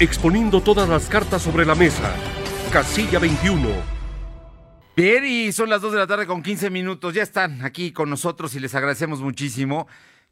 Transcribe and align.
exponiendo 0.00 0.62
todas 0.62 0.88
las 0.88 1.08
cartas 1.10 1.42
sobre 1.42 1.66
la 1.66 1.74
mesa. 1.74 2.14
Casilla 2.72 3.18
21. 3.18 3.68
Bien, 4.96 5.24
y 5.26 5.52
son 5.52 5.68
las 5.68 5.82
2 5.82 5.92
de 5.92 5.98
la 5.98 6.06
tarde 6.06 6.26
con 6.26 6.42
15 6.42 6.70
minutos. 6.70 7.12
Ya 7.12 7.22
están 7.22 7.62
aquí 7.62 7.92
con 7.92 8.08
nosotros 8.08 8.54
y 8.54 8.60
les 8.60 8.74
agradecemos 8.74 9.20
muchísimo 9.20 9.86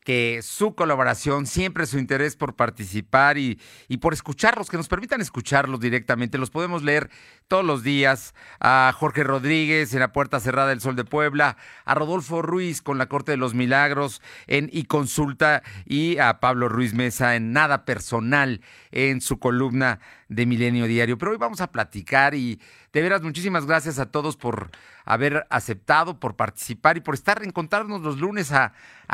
que 0.08 0.40
su 0.40 0.74
colaboración, 0.74 1.45
siempre 1.45 1.84
su 1.84 1.98
interés 1.98 2.34
por 2.34 2.56
participar 2.56 3.36
y, 3.36 3.60
y, 3.88 3.98
por 3.98 4.14
escucharlos, 4.14 4.70
que 4.70 4.79
nos 4.79 4.88
permitan 4.88 5.20
escucharlos 5.20 5.80
directamente. 5.80 6.38
Los 6.38 6.48
podemos 6.48 6.82
leer 6.82 7.11
todos 7.46 7.62
los 7.62 7.82
días 7.82 8.34
a 8.59 8.91
Jorge 8.96 9.23
Rodríguez 9.23 9.92
en 9.92 10.00
la 10.00 10.14
Puerta 10.14 10.41
Cerrada 10.41 10.70
del 10.70 10.80
Sol 10.80 10.96
de 10.96 11.05
Puebla, 11.05 11.59
a 11.84 11.95
Rodolfo 11.95 12.41
Ruiz 12.41 12.80
con 12.80 12.96
la 12.96 13.05
Corte 13.05 13.32
de 13.32 13.36
los 13.36 13.52
Milagros 13.52 14.23
en 14.46 14.70
Y 14.73 14.84
Consulta 14.84 15.62
y 15.84 16.16
a 16.16 16.40
Pablo 16.40 16.70
Ruiz 16.70 16.95
Mesa 16.95 17.36
en 17.36 17.52
Nada 17.52 17.84
Personal 17.84 18.62
en 18.93 19.20
su 19.20 19.38
columna 19.38 20.00
de 20.29 20.46
Milenio 20.46 20.87
Diario. 20.87 21.18
Pero 21.18 21.32
hoy 21.32 21.38
vamos 21.38 21.60
a 21.60 21.73
platicar 21.73 22.34
y 22.34 22.60
de 22.92 23.02
veras 23.02 23.23
muchísimas 23.23 23.66
gracias 23.66 23.98
a 23.98 24.10
todos 24.10 24.36
por 24.36 24.70
haber 25.05 25.46
aceptado, 25.50 26.20
por 26.20 26.36
participar 26.36 26.96
y 26.96 27.00
por 27.00 27.14
estar, 27.14 27.42
encontrarnos 27.42 28.02
los 28.02 28.19
lunes 28.19 28.52
a, 28.52 28.72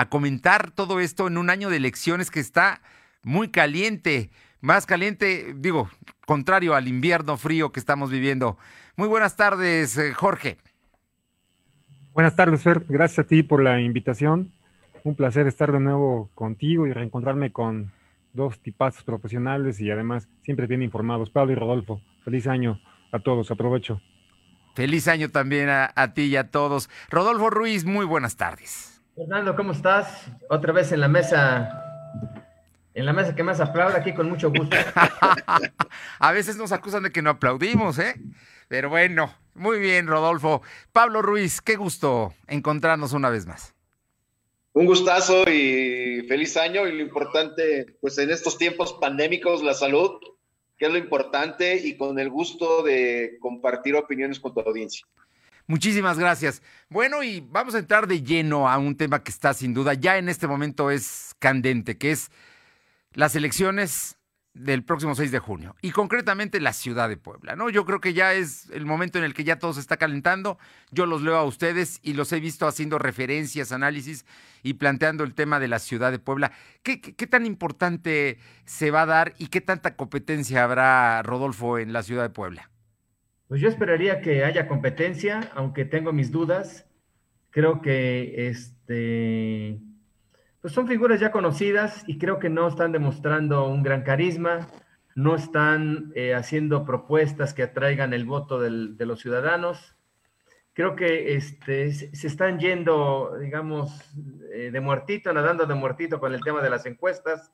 comentar 0.08 0.70
todo 0.70 1.00
esto 1.00 1.26
en 1.28 1.38
un 1.38 1.50
año 1.50 1.70
de 1.70 1.76
elecciones 1.76 2.30
que 2.30 2.40
está 2.40 2.80
muy 3.22 3.48
caliente, 3.48 4.30
más 4.60 4.86
caliente, 4.86 5.54
digo, 5.56 5.88
contrario 6.26 6.74
al 6.74 6.88
invierno 6.88 7.36
frío 7.36 7.72
que 7.72 7.80
estamos 7.80 8.10
viviendo. 8.10 8.58
Muy 8.96 9.08
buenas 9.08 9.36
tardes, 9.36 9.96
eh, 9.96 10.12
Jorge. 10.12 10.58
Buenas 12.12 12.36
tardes, 12.36 12.62
Fer. 12.62 12.84
Gracias 12.88 13.20
a 13.20 13.28
ti 13.28 13.42
por 13.42 13.62
la 13.62 13.80
invitación. 13.80 14.52
Un 15.04 15.14
placer 15.16 15.46
estar 15.46 15.72
de 15.72 15.80
nuevo 15.80 16.30
contigo 16.34 16.86
y 16.86 16.92
reencontrarme 16.92 17.52
con 17.52 17.92
dos 18.34 18.60
tipazos 18.60 19.02
profesionales 19.04 19.80
y 19.80 19.90
además 19.90 20.28
siempre 20.42 20.66
bien 20.66 20.82
informados. 20.82 21.30
Pablo 21.30 21.52
y 21.52 21.56
Rodolfo, 21.56 22.02
feliz 22.24 22.46
año 22.46 22.80
a 23.12 23.20
todos, 23.20 23.50
aprovecho. 23.50 24.00
Feliz 24.74 25.08
año 25.08 25.30
también 25.30 25.68
a, 25.68 25.90
a, 25.94 26.14
ti 26.14 26.22
y 26.24 26.36
a 26.36 26.50
todos. 26.50 26.90
Rodolfo 27.08 27.48
Ruiz, 27.48 27.84
muy 27.84 28.04
buenas 28.04 28.36
tardes. 28.36 29.00
Fernando, 29.14 29.54
¿cómo 29.54 29.72
estás? 29.72 30.28
Otra 30.50 30.72
vez 30.72 30.90
en 30.90 31.00
la 31.00 31.06
mesa, 31.06 31.84
en 32.94 33.06
la 33.06 33.12
mesa 33.12 33.36
que 33.36 33.44
más 33.44 33.60
aplaude 33.60 33.96
aquí 33.96 34.12
con 34.12 34.28
mucho 34.28 34.50
gusto. 34.50 34.76
a 36.18 36.32
veces 36.32 36.56
nos 36.56 36.72
acusan 36.72 37.04
de 37.04 37.12
que 37.12 37.22
no 37.22 37.30
aplaudimos, 37.30 38.00
¿eh? 38.00 38.20
Pero 38.66 38.88
bueno, 38.88 39.32
muy 39.54 39.78
bien, 39.78 40.08
Rodolfo. 40.08 40.62
Pablo 40.92 41.22
Ruiz, 41.22 41.60
qué 41.60 41.76
gusto 41.76 42.34
encontrarnos 42.48 43.12
una 43.12 43.30
vez 43.30 43.46
más. 43.46 43.73
Un 44.74 44.86
gustazo 44.86 45.44
y 45.48 46.26
feliz 46.26 46.56
año 46.56 46.86
y 46.88 46.92
lo 46.92 47.00
importante, 47.00 47.96
pues 48.00 48.18
en 48.18 48.30
estos 48.30 48.58
tiempos 48.58 48.98
pandémicos, 49.00 49.62
la 49.62 49.72
salud, 49.72 50.18
que 50.76 50.86
es 50.86 50.92
lo 50.92 50.98
importante 50.98 51.76
y 51.76 51.96
con 51.96 52.18
el 52.18 52.28
gusto 52.28 52.82
de 52.82 53.38
compartir 53.40 53.94
opiniones 53.94 54.40
con 54.40 54.52
tu 54.52 54.60
audiencia. 54.60 55.06
Muchísimas 55.68 56.18
gracias. 56.18 56.60
Bueno, 56.88 57.22
y 57.22 57.38
vamos 57.40 57.76
a 57.76 57.78
entrar 57.78 58.08
de 58.08 58.22
lleno 58.22 58.68
a 58.68 58.76
un 58.78 58.96
tema 58.96 59.22
que 59.22 59.30
está 59.30 59.54
sin 59.54 59.74
duda 59.74 59.94
ya 59.94 60.18
en 60.18 60.28
este 60.28 60.48
momento 60.48 60.90
es 60.90 61.36
candente, 61.38 61.96
que 61.96 62.10
es 62.10 62.32
las 63.12 63.36
elecciones 63.36 64.16
del 64.54 64.84
próximo 64.84 65.16
6 65.16 65.32
de 65.32 65.40
junio 65.40 65.74
y 65.82 65.90
concretamente 65.90 66.60
la 66.60 66.72
ciudad 66.72 67.08
de 67.08 67.16
Puebla, 67.16 67.56
¿no? 67.56 67.70
Yo 67.70 67.84
creo 67.84 68.00
que 68.00 68.14
ya 68.14 68.34
es 68.34 68.70
el 68.70 68.86
momento 68.86 69.18
en 69.18 69.24
el 69.24 69.34
que 69.34 69.42
ya 69.42 69.58
todo 69.58 69.74
se 69.74 69.80
está 69.80 69.96
calentando. 69.96 70.58
Yo 70.92 71.06
los 71.06 71.22
leo 71.22 71.36
a 71.36 71.44
ustedes 71.44 71.98
y 72.02 72.12
los 72.12 72.32
he 72.32 72.38
visto 72.38 72.66
haciendo 72.68 72.98
referencias, 72.98 73.72
análisis 73.72 74.24
y 74.62 74.74
planteando 74.74 75.24
el 75.24 75.34
tema 75.34 75.58
de 75.58 75.68
la 75.68 75.80
ciudad 75.80 76.12
de 76.12 76.20
Puebla. 76.20 76.52
¿Qué, 76.84 77.00
qué, 77.00 77.14
qué 77.14 77.26
tan 77.26 77.46
importante 77.46 78.38
se 78.64 78.92
va 78.92 79.02
a 79.02 79.06
dar 79.06 79.34
y 79.38 79.48
qué 79.48 79.60
tanta 79.60 79.96
competencia 79.96 80.62
habrá, 80.62 81.20
Rodolfo, 81.22 81.78
en 81.78 81.92
la 81.92 82.04
ciudad 82.04 82.22
de 82.22 82.30
Puebla? 82.30 82.70
Pues 83.48 83.60
yo 83.60 83.68
esperaría 83.68 84.20
que 84.20 84.44
haya 84.44 84.68
competencia, 84.68 85.50
aunque 85.54 85.84
tengo 85.84 86.12
mis 86.12 86.30
dudas. 86.30 86.86
Creo 87.50 87.82
que 87.82 88.48
este 88.48 89.80
pues 90.64 90.72
son 90.72 90.88
figuras 90.88 91.20
ya 91.20 91.30
conocidas 91.30 92.04
y 92.06 92.16
creo 92.16 92.38
que 92.38 92.48
no 92.48 92.66
están 92.66 92.90
demostrando 92.90 93.68
un 93.68 93.82
gran 93.82 94.00
carisma, 94.00 94.66
no 95.14 95.34
están 95.34 96.10
eh, 96.14 96.34
haciendo 96.34 96.86
propuestas 96.86 97.52
que 97.52 97.64
atraigan 97.64 98.14
el 98.14 98.24
voto 98.24 98.58
de 98.58 99.04
los 99.04 99.20
ciudadanos. 99.20 99.94
Creo 100.72 100.96
que 100.96 101.36
este, 101.36 101.92
se 101.92 102.26
están 102.26 102.58
yendo, 102.58 103.36
digamos, 103.38 104.10
eh, 104.54 104.70
de 104.72 104.80
muertito, 104.80 105.34
nadando 105.34 105.66
de 105.66 105.74
muertito 105.74 106.18
con 106.18 106.32
el 106.32 106.40
tema 106.40 106.62
de 106.62 106.70
las 106.70 106.86
encuestas. 106.86 107.52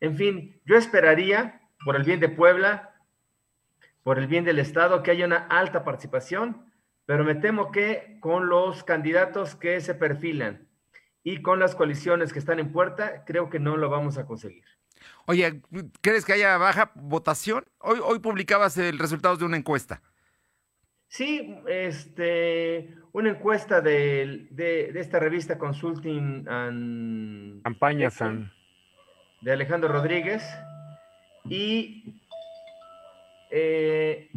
En 0.00 0.14
fin, 0.14 0.60
yo 0.66 0.76
esperaría, 0.76 1.62
por 1.86 1.96
el 1.96 2.02
bien 2.02 2.20
de 2.20 2.28
Puebla, 2.28 2.96
por 4.02 4.18
el 4.18 4.26
bien 4.26 4.44
del 4.44 4.58
Estado, 4.58 5.02
que 5.02 5.10
haya 5.10 5.24
una 5.24 5.46
alta 5.46 5.84
participación, 5.84 6.70
pero 7.06 7.24
me 7.24 7.34
temo 7.34 7.72
que 7.72 8.18
con 8.20 8.50
los 8.50 8.84
candidatos 8.84 9.56
que 9.56 9.80
se 9.80 9.94
perfilan, 9.94 10.65
y 11.26 11.42
con 11.42 11.58
las 11.58 11.74
coaliciones 11.74 12.32
que 12.32 12.38
están 12.38 12.60
en 12.60 12.70
puerta, 12.70 13.24
creo 13.24 13.50
que 13.50 13.58
no 13.58 13.76
lo 13.76 13.90
vamos 13.90 14.16
a 14.16 14.26
conseguir. 14.26 14.62
Oye, 15.26 15.60
¿crees 16.00 16.24
que 16.24 16.34
haya 16.34 16.56
baja 16.56 16.92
votación? 16.94 17.64
Hoy, 17.80 17.98
hoy 18.00 18.20
publicabas 18.20 18.78
el 18.78 18.96
resultado 18.96 19.36
de 19.36 19.44
una 19.44 19.56
encuesta. 19.56 20.00
Sí, 21.08 21.58
este, 21.66 22.94
una 23.10 23.30
encuesta 23.30 23.80
de, 23.80 24.46
de, 24.52 24.92
de 24.92 25.00
esta 25.00 25.18
revista 25.18 25.58
Consulting 25.58 26.46
and 26.48 27.60
Campañas 27.64 28.22
and... 28.22 28.48
de 29.40 29.50
Alejandro 29.50 29.88
Rodríguez 29.88 30.44
y 31.46 32.22
eh, 33.50 34.30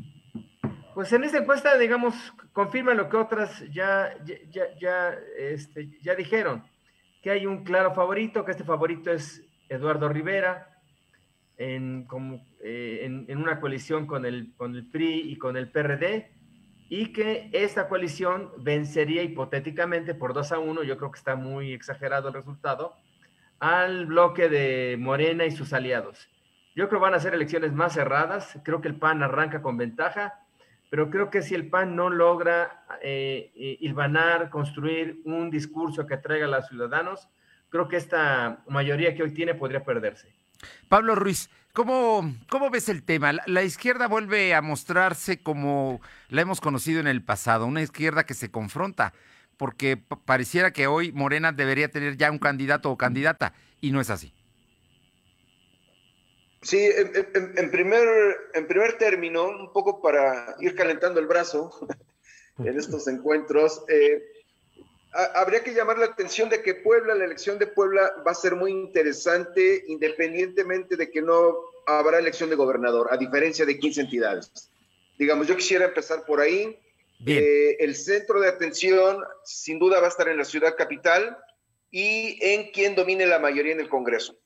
pues 0.95 1.13
en 1.13 1.23
esta 1.23 1.37
encuesta, 1.37 1.77
digamos, 1.77 2.15
confirma 2.51 2.95
lo 2.95 3.09
que 3.09 3.17
otras 3.17 3.63
ya, 3.71 4.11
ya, 4.25 4.75
ya, 4.79 5.15
este, 5.37 5.91
ya 6.01 6.15
dijeron 6.15 6.63
que 7.21 7.31
hay 7.31 7.45
un 7.45 7.63
claro 7.63 7.93
favorito, 7.93 8.45
que 8.45 8.51
este 8.51 8.63
favorito 8.63 9.11
es 9.11 9.43
Eduardo 9.67 10.09
Rivera, 10.09 10.81
en, 11.57 12.05
como, 12.05 12.45
eh, 12.61 13.01
en, 13.03 13.37
una 13.37 13.59
coalición 13.59 14.07
con 14.07 14.25
el, 14.25 14.53
con 14.55 14.75
el 14.75 14.89
PRI 14.89 15.31
y 15.31 15.37
con 15.37 15.57
el 15.57 15.69
PRD, 15.69 16.31
y 16.89 17.11
que 17.11 17.49
esta 17.51 17.87
coalición 17.87 18.51
vencería 18.59 19.21
hipotéticamente 19.21 20.15
por 20.15 20.33
2 20.33 20.51
a 20.53 20.59
1, 20.59 20.83
yo 20.83 20.97
creo 20.97 21.11
que 21.11 21.19
está 21.19 21.35
muy 21.35 21.73
exagerado 21.73 22.29
el 22.29 22.33
resultado, 22.33 22.95
al 23.59 24.05
bloque 24.05 24.47
de 24.49 24.95
Morena 24.97 25.45
y 25.45 25.51
sus 25.51 25.73
aliados. 25.73 26.29
Yo 26.75 26.87
creo 26.87 26.99
que 27.01 27.03
van 27.03 27.13
a 27.13 27.19
ser 27.19 27.33
elecciones 27.33 27.73
más 27.73 27.93
cerradas, 27.93 28.57
creo 28.63 28.79
que 28.79 28.87
el 28.87 28.95
PAN 28.95 29.21
arranca 29.21 29.61
con 29.61 29.75
ventaja, 29.75 30.39
pero 30.89 31.09
creo 31.09 31.29
que 31.29 31.41
si 31.41 31.55
el 31.55 31.69
PAN 31.69 31.95
no 31.95 32.09
logra 32.09 32.83
eh, 33.01 33.77
hilvanar, 33.79 34.49
construir 34.49 35.21
un 35.25 35.49
discurso 35.49 36.07
que 36.07 36.15
atraiga 36.15 36.45
a 36.45 36.49
los 36.49 36.67
ciudadanos, 36.67 37.29
creo 37.69 37.87
que 37.87 37.97
esta 37.97 38.63
mayoría 38.67 39.15
que 39.15 39.23
hoy 39.23 39.33
tiene 39.33 39.53
podría 39.53 39.83
perderse. 39.83 40.33
Pablo 40.87 41.15
Ruiz, 41.15 41.49
¿cómo, 41.73 42.23
ves 42.71 42.89
el 42.89 43.03
tema? 43.03 43.31
La, 43.45 43.63
izquierda 43.63 44.07
vuelve 44.07 44.55
a 44.55 44.61
mostrarse 44.61 45.41
como 45.41 46.01
la 46.29 46.41
hemos 46.41 46.59
conocido 46.59 46.99
en 46.99 47.07
el 47.07 47.23
pasado, 47.23 47.65
una 47.65 47.81
izquierda 47.81 48.25
que 48.25 48.33
se 48.33 48.51
confronta, 48.51 49.13
porque 49.57 49.97
pareciera 50.25 50.71
que 50.71 50.87
hoy 50.87 51.11
Morena 51.11 51.51
debería 51.51 51.89
tener 51.89 52.17
ya 52.17 52.31
un 52.31 52.39
candidato 52.39 52.89
o 52.91 52.97
candidata, 52.97 53.53
y 53.79 53.91
no 53.91 54.01
es 54.01 54.09
así. 54.09 54.33
Sí, 56.61 56.77
en, 56.77 57.11
en, 57.15 57.53
en, 57.57 57.71
primer, 57.71 58.07
en 58.53 58.67
primer 58.67 58.97
término, 58.97 59.47
un 59.47 59.71
poco 59.71 60.01
para 60.01 60.55
ir 60.59 60.75
calentando 60.75 61.19
el 61.19 61.27
brazo 61.27 61.71
en 62.59 62.77
estos 62.77 63.07
encuentros, 63.07 63.83
eh, 63.87 64.21
a, 65.13 65.41
habría 65.41 65.63
que 65.63 65.73
llamar 65.73 65.97
la 65.97 66.07
atención 66.07 66.49
de 66.49 66.61
que 66.61 66.75
Puebla, 66.75 67.15
la 67.15 67.23
elección 67.23 67.59
de 67.59 67.67
Puebla 67.67 68.13
va 68.27 68.31
a 68.31 68.35
ser 68.35 68.55
muy 68.55 68.71
interesante 68.71 69.85
independientemente 69.87 70.97
de 70.97 71.09
que 71.09 71.21
no 71.21 71.55
habrá 71.87 72.19
elección 72.19 72.49
de 72.49 72.57
gobernador, 72.57 73.07
a 73.09 73.17
diferencia 73.17 73.65
de 73.65 73.79
15 73.79 74.01
entidades. 74.01 74.69
Digamos, 75.17 75.47
yo 75.47 75.55
quisiera 75.55 75.85
empezar 75.85 76.25
por 76.25 76.39
ahí. 76.39 76.77
Eh, 77.25 77.75
el 77.79 77.95
centro 77.95 78.39
de 78.39 78.47
atención 78.47 79.21
sin 79.43 79.77
duda 79.77 79.99
va 79.99 80.05
a 80.05 80.09
estar 80.09 80.29
en 80.29 80.37
la 80.37 80.45
ciudad 80.45 80.77
capital 80.77 81.37
y 81.91 82.39
en 82.41 82.71
quien 82.71 82.95
domine 82.95 83.25
la 83.25 83.39
mayoría 83.39 83.73
en 83.73 83.81
el 83.81 83.89
Congreso 83.89 84.39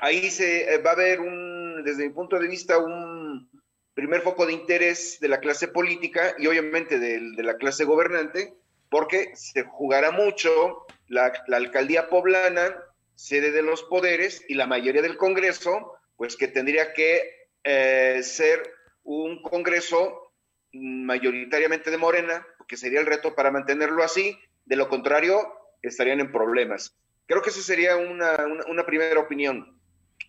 ahí 0.00 0.30
se 0.30 0.78
va 0.78 0.92
a 0.92 0.96
ver 0.96 1.20
un, 1.20 1.82
desde 1.84 2.06
mi 2.06 2.12
punto 2.12 2.38
de 2.38 2.48
vista, 2.48 2.78
un 2.78 3.48
primer 3.94 4.22
foco 4.22 4.46
de 4.46 4.52
interés 4.52 5.18
de 5.20 5.28
la 5.28 5.40
clase 5.40 5.68
política 5.68 6.34
y 6.38 6.46
obviamente 6.46 6.98
de, 6.98 7.20
la 7.42 7.56
clase 7.56 7.84
gobernante, 7.84 8.54
porque 8.90 9.32
se 9.34 9.62
jugará 9.62 10.10
mucho 10.10 10.86
la, 11.08 11.32
alcaldía 11.52 12.08
poblana, 12.08 12.76
sede 13.14 13.52
de 13.52 13.62
los 13.62 13.84
poderes 13.84 14.44
y 14.48 14.54
la 14.54 14.66
mayoría 14.66 15.02
del 15.02 15.16
Congreso, 15.16 15.94
pues 16.16 16.36
que 16.36 16.48
tendría 16.48 16.92
que 16.92 17.48
eh, 17.62 18.20
ser 18.22 18.62
un 19.04 19.40
Congreso 19.42 20.32
mayoritariamente 20.72 21.90
de 21.90 21.96
Morena, 21.96 22.44
que 22.66 22.76
sería 22.76 23.00
el 23.00 23.06
reto 23.06 23.34
para 23.34 23.52
mantenerlo 23.52 24.02
así, 24.02 24.36
de 24.64 24.76
lo 24.76 24.88
contrario 24.88 25.40
estarían 25.82 26.20
en 26.20 26.32
problemas. 26.32 26.96
Creo 27.26 27.42
que 27.42 27.50
esa 27.50 27.62
sería 27.62 27.96
una, 27.96 28.36
una 28.68 28.84
primera 28.84 29.20
opinión. 29.20 29.78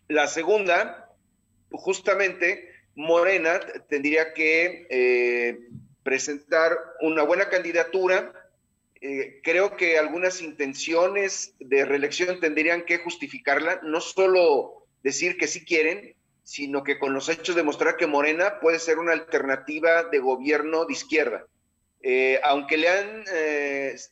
La 0.08 0.28
segunda 0.28 1.06
justamente 1.72 2.70
Morena 2.96 3.60
tendría 3.90 4.34
que 4.34 4.88
eh, 4.90 5.60
presentar 6.04 6.78
una 7.02 7.24
buena 7.24 7.50
candidatura. 7.50 8.32
Eh, 9.02 9.42
creo 9.44 9.76
que 9.76 9.98
algunas 9.98 10.42
intenciones 10.42 11.54
de 11.60 11.86
reelección 11.86 12.40
tendrían 12.40 12.86
que 12.86 13.00
justificarla, 13.00 13.82
no 13.84 14.00
solo 14.00 14.88
decir 15.04 15.38
que 15.38 15.48
sí 15.48 15.66
quieren, 15.66 16.16
sino 16.44 16.84
que 16.84 17.00
con 17.00 17.14
los 17.14 17.28
hechos 17.28 17.56
demostrar 17.56 17.98
que 17.98 18.08
Morena 18.08 18.60
puede 18.60 18.80
ser 18.80 19.00
una 19.00 19.14
alternativa 19.14 20.04
de 20.04 20.20
gobierno 20.20 20.86
de 20.86 20.94
izquierda. 20.94 21.46
Eh, 22.02 22.40
aunque 22.44 22.78
le 22.78 22.88
han, 22.88 23.24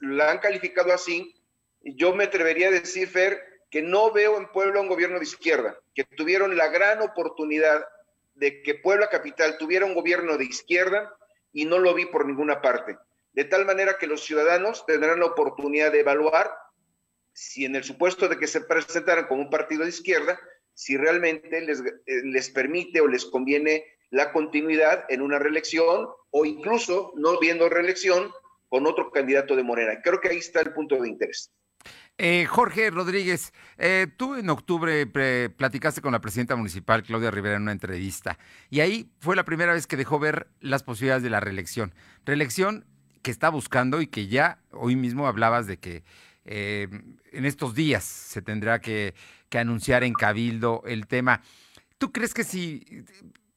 la 0.02 0.32
han 0.32 0.40
calificado 0.40 0.92
así, 0.92 1.36
yo 1.84 2.16
me 2.16 2.24
atrevería 2.24 2.70
a 2.70 2.72
decir, 2.72 3.08
Fer, 3.08 3.53
que 3.74 3.82
no 3.82 4.12
veo 4.12 4.38
en 4.38 4.46
Puebla 4.52 4.82
un 4.82 4.88
gobierno 4.88 5.18
de 5.18 5.24
izquierda, 5.24 5.76
que 5.96 6.04
tuvieron 6.04 6.56
la 6.56 6.68
gran 6.68 7.02
oportunidad 7.02 7.84
de 8.36 8.62
que 8.62 8.76
Puebla 8.76 9.10
Capital 9.10 9.58
tuviera 9.58 9.88
un 9.88 9.96
gobierno 9.96 10.38
de 10.38 10.46
izquierda 10.46 11.12
y 11.52 11.66
no 11.66 11.80
lo 11.80 11.96
vi 11.96 12.06
por 12.06 12.28
ninguna 12.28 12.62
parte. 12.62 13.00
De 13.32 13.46
tal 13.46 13.66
manera 13.66 13.98
que 13.98 14.06
los 14.06 14.24
ciudadanos 14.24 14.86
tendrán 14.86 15.22
la 15.22 15.26
oportunidad 15.26 15.92
de 15.92 16.02
evaluar 16.02 16.52
si 17.34 17.66
en 17.66 17.76
el 17.76 17.84
supuesto 17.84 18.30
de 18.30 18.38
que 18.38 18.46
se 18.46 18.62
presentaran 18.62 19.26
como 19.26 19.42
un 19.42 19.50
partido 19.50 19.82
de 19.82 19.90
izquierda, 19.90 20.40
si 20.76 20.96
realmente 20.96 21.60
les, 21.62 21.80
eh, 21.80 22.22
les 22.26 22.52
permite 22.52 23.02
o 23.02 23.08
les 23.08 23.26
conviene 23.26 23.86
la 24.12 24.32
continuidad 24.32 25.04
en 25.10 25.24
una 25.24 25.40
reelección 25.40 26.10
o 26.30 26.46
incluso 26.46 27.12
no 27.16 27.40
viendo 27.40 27.70
reelección 27.70 28.32
con 28.70 28.86
otro 28.86 29.12
candidato 29.12 29.56
de 29.56 29.64
Morena. 29.64 30.00
Creo 30.04 30.22
que 30.22 30.30
ahí 30.30 30.38
está 30.38 30.62
el 30.62 30.74
punto 30.74 31.02
de 31.02 31.10
interés. 31.10 31.52
Eh, 32.20 32.46
Jorge 32.46 32.92
Rodríguez, 32.92 33.54
eh, 33.80 34.08
tú 34.18 34.36
en 34.36 34.48
octubre 34.50 35.08
platicaste 35.08 36.02
con 36.02 36.12
la 36.12 36.22
presidenta 36.22 36.56
municipal, 36.56 37.02
Claudia 37.02 37.32
Rivera, 37.32 37.56
en 37.56 37.64
una 37.64 37.72
entrevista, 37.72 38.38
y 38.70 38.82
ahí 38.82 39.10
fue 39.20 39.36
la 39.36 39.46
primera 39.46 39.74
vez 39.74 39.88
que 39.88 39.98
dejó 39.98 40.20
ver 40.20 40.48
las 40.60 40.84
posibilidades 40.84 41.24
de 41.24 41.32
la 41.32 41.40
reelección. 41.40 41.96
Reelección 42.24 42.86
que 43.24 43.32
está 43.32 43.50
buscando 43.50 44.00
y 44.00 44.08
que 44.08 44.28
ya 44.28 44.60
hoy 44.72 44.96
mismo 44.96 45.28
hablabas 45.28 45.66
de 45.66 45.78
que 45.78 46.04
eh, 46.46 46.88
en 47.32 47.46
estos 47.46 47.74
días 47.74 48.04
se 48.04 48.42
tendrá 48.42 48.80
que, 48.80 49.16
anunciar 49.54 50.04
en 50.04 50.14
Cabildo 50.14 50.82
el 50.88 51.06
tema. 51.06 51.42
¿Tú 52.00 52.12
crees 52.12 52.34
que 52.34 52.44
si, 52.44 53.06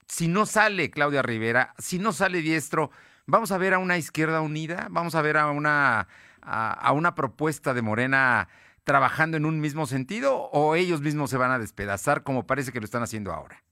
si 0.06 0.29
no 0.29 0.44
sale 0.44 0.91
Claudia 0.91 1.23
Rivera, 1.23 1.75
si 1.79 1.99
no 1.99 2.12
sale 2.12 2.43
Diestro, 2.43 2.91
vamos 3.25 3.50
a 3.50 3.56
ver 3.56 3.73
a 3.73 3.79
una 3.79 3.97
izquierda 3.97 4.43
unida? 4.43 4.88
¿Vamos 4.91 5.14
a 5.14 5.23
ver 5.23 5.38
a 5.38 5.47
una 5.50 6.06
a, 6.46 6.93
una 6.93 7.14
propuesta 7.14 7.75
de 7.75 7.82
Morena 7.82 8.48
trabajando 8.84 9.37
en 9.37 9.44
un 9.44 9.60
mismo 9.60 9.87
sentido 9.87 10.37
o 10.52 10.76
ellos 10.76 11.00
mismos 11.00 11.31
se 11.31 11.37
van 11.37 11.50
a 11.50 11.58
despedazar 11.58 12.22
como 12.22 12.46
parece 12.46 12.72
que 12.72 12.81
lo 12.81 12.84
están 12.84 13.02
haciendo 13.02 13.32
ahora? 13.32 13.62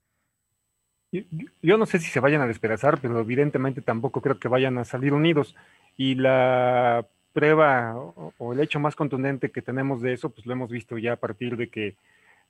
Yo, 1.61 1.77
no 1.77 1.85
sé 1.85 1.99
si 1.99 2.09
se 2.09 2.19
vayan 2.19 2.41
a 2.41 2.47
despedazar, 2.47 2.99
pero 2.99 3.19
evidentemente 3.19 3.81
tampoco 3.81 4.21
creo 4.21 4.37
que 4.37 4.49
vayan 4.49 4.77
a 4.77 4.83
salir 4.83 5.13
unidos. 5.13 5.55
Y 5.95 6.15
la 6.15 7.07
prueba 7.31 7.95
o, 7.95 8.53
el 8.53 8.59
hecho 8.59 8.81
más 8.81 8.95
contundente 8.95 9.51
que 9.51 9.61
tenemos 9.61 10.01
de 10.01 10.13
eso, 10.13 10.29
pues 10.29 10.45
lo 10.45 10.51
hemos 10.51 10.69
visto 10.69 10.97
ya 10.97 11.13
a 11.13 11.17
partir 11.17 11.55
de 11.55 11.69
que, 11.69 11.95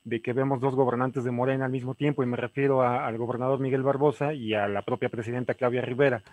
de 0.03 0.21
que 0.21 0.33
vemos 0.33 0.59
dos 0.61 0.73
gobernantes 0.73 1.23
de 1.23 1.31
Morena 1.31 1.65
al 1.65 1.71
mismo 1.71 1.93
tiempo, 1.93 2.23
y 2.23 2.25
me 2.25 2.37
refiero 2.37 2.81
al 2.81 3.17
gobernador 3.17 3.59
Miguel 3.59 3.83
Barbosa 3.83 4.33
y 4.33 4.55
a 4.55 4.67
la 4.67 4.81
propia 4.81 5.09
presidenta 5.09 5.53
Claudia 5.53 5.81
Rivera. 5.81 6.23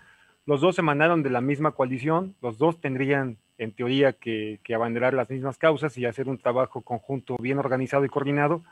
Los 0.45 0.61
dos 0.61 0.75
se 0.75 0.81
mandaron 0.81 1.23
de 1.23 1.29
la 1.29 1.41
misma 1.41 1.71
coalición, 1.71 2.35
los 2.41 2.57
dos 2.57 2.81
tendrían 2.81 3.37
en 3.57 3.71
teoría 3.71 4.13
que, 4.13 4.59
que, 4.63 4.75
abanderar 4.75 5.13
las 5.13 5.29
mismas 5.29 5.57
causas 5.57 5.97
y 5.97 6.05
hacer 6.05 6.27
un 6.27 6.37
trabajo 6.37 6.81
conjunto 6.81 7.37
bien 7.39 7.59
organizado 7.59 8.03
y 8.03 8.09
coordinado, 8.09 8.63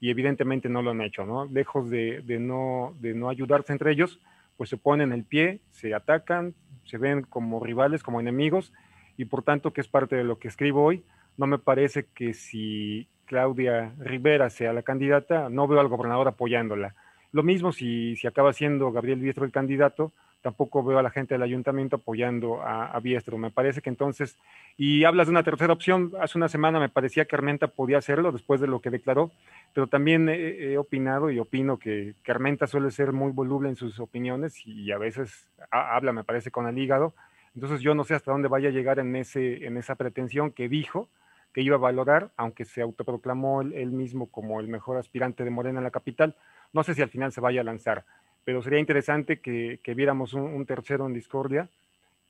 y 0.00 0.10
evidentemente 0.10 0.68
no 0.68 0.82
lo 0.82 0.90
han 0.90 1.00
hecho, 1.00 1.24
¿no? 1.24 1.46
Lejos 1.46 1.90
de, 1.90 2.22
no, 2.38 2.94
ayudarse 3.28 3.72
entre 3.72 3.92
ellos, 3.92 4.20
pues 4.56 4.70
se 4.70 4.76
ponen 4.76 5.12
el 5.12 5.24
pie, 5.24 5.60
se 5.70 5.94
atacan, 5.94 6.54
se 6.84 6.98
ven 6.98 7.22
como 7.22 7.60
rivales, 7.60 8.02
como 8.02 8.20
enemigos, 8.20 8.72
y 9.16 9.24
por 9.24 9.42
tanto, 9.42 9.72
que 9.72 9.80
es 9.80 9.88
parte 9.88 10.16
de 10.16 10.24
lo 10.24 10.38
que 10.38 10.48
escribo 10.48 10.84
hoy, 10.84 11.02
no 11.36 11.46
me 11.46 11.58
parece 11.58 12.06
que 12.14 12.34
si 12.34 13.08
Claudia 13.24 13.94
Rivera 13.98 14.50
sea 14.50 14.72
la 14.72 14.82
candidata, 14.82 15.48
no 15.48 15.66
veo 15.66 15.80
al 15.80 15.88
gobernador 15.88 16.28
apoyándola. 16.28 16.94
Lo 17.32 17.42
mismo 17.42 17.72
si, 17.72 18.16
si 18.16 18.26
acaba 18.26 18.52
siendo 18.52 18.92
Gabriel 18.92 19.20
Biestro 19.20 19.44
el 19.44 19.52
candidato, 19.52 20.12
tampoco 20.46 20.84
veo 20.84 21.00
a 21.00 21.02
la 21.02 21.10
gente 21.10 21.34
del 21.34 21.42
ayuntamiento 21.42 21.96
apoyando 21.96 22.62
a, 22.62 22.96
Biestro. 23.00 23.36
Me 23.36 23.50
parece 23.50 23.80
que 23.80 23.90
entonces, 23.90 24.38
y 24.76 25.02
hablas 25.02 25.26
de 25.26 25.32
una 25.32 25.42
tercera 25.42 25.72
opción, 25.72 26.12
hace 26.20 26.38
una 26.38 26.46
semana 26.48 26.78
me 26.78 26.88
parecía 26.88 27.24
que 27.24 27.34
Armenta 27.34 27.66
podía 27.66 27.98
hacerlo 27.98 28.30
después 28.30 28.60
de 28.60 28.68
lo 28.68 28.80
que 28.80 28.90
declaró, 28.90 29.32
pero 29.74 29.88
también 29.88 30.28
he, 30.28 30.78
opinado 30.78 31.32
y 31.32 31.40
opino 31.40 31.80
que, 31.80 32.14
Armenta 32.28 32.68
suele 32.68 32.92
ser 32.92 33.10
muy 33.10 33.32
voluble 33.32 33.68
en 33.68 33.74
sus 33.74 33.98
opiniones 33.98 34.64
y 34.64 34.92
a 34.92 34.98
veces 34.98 35.48
habla, 35.72 36.12
me 36.12 36.22
parece, 36.22 36.52
con 36.52 36.68
el 36.68 36.78
hígado. 36.78 37.12
Entonces 37.56 37.80
yo 37.80 37.96
no 37.96 38.04
sé 38.04 38.14
hasta 38.14 38.30
dónde 38.30 38.46
vaya 38.46 38.68
a 38.68 38.72
llegar 38.72 39.00
en, 39.00 39.16
ese, 39.16 39.66
en 39.66 39.76
esa 39.76 39.96
pretensión 39.96 40.52
que 40.52 40.68
dijo 40.68 41.08
que 41.52 41.62
iba 41.62 41.74
a 41.74 41.80
valorar, 41.80 42.30
aunque 42.36 42.64
se 42.64 42.82
autoproclamó 42.82 43.62
él 43.62 43.90
mismo 43.90 44.30
como 44.30 44.60
el 44.60 44.68
mejor 44.68 44.96
aspirante 44.96 45.42
de 45.42 45.50
Morena 45.50 45.80
en 45.80 45.84
la 45.84 45.90
capital. 45.90 46.36
No 46.72 46.84
sé 46.84 46.94
si 46.94 47.02
al 47.02 47.08
final 47.08 47.32
se 47.32 47.40
vaya 47.40 47.62
a 47.62 47.64
lanzar 47.64 48.04
pero 48.46 48.62
sería 48.62 48.78
interesante 48.78 49.40
que, 49.40 49.80
viéramos 49.96 50.32
un, 50.32 50.64
tercero 50.66 51.04
en 51.04 51.12
discordia 51.12 51.68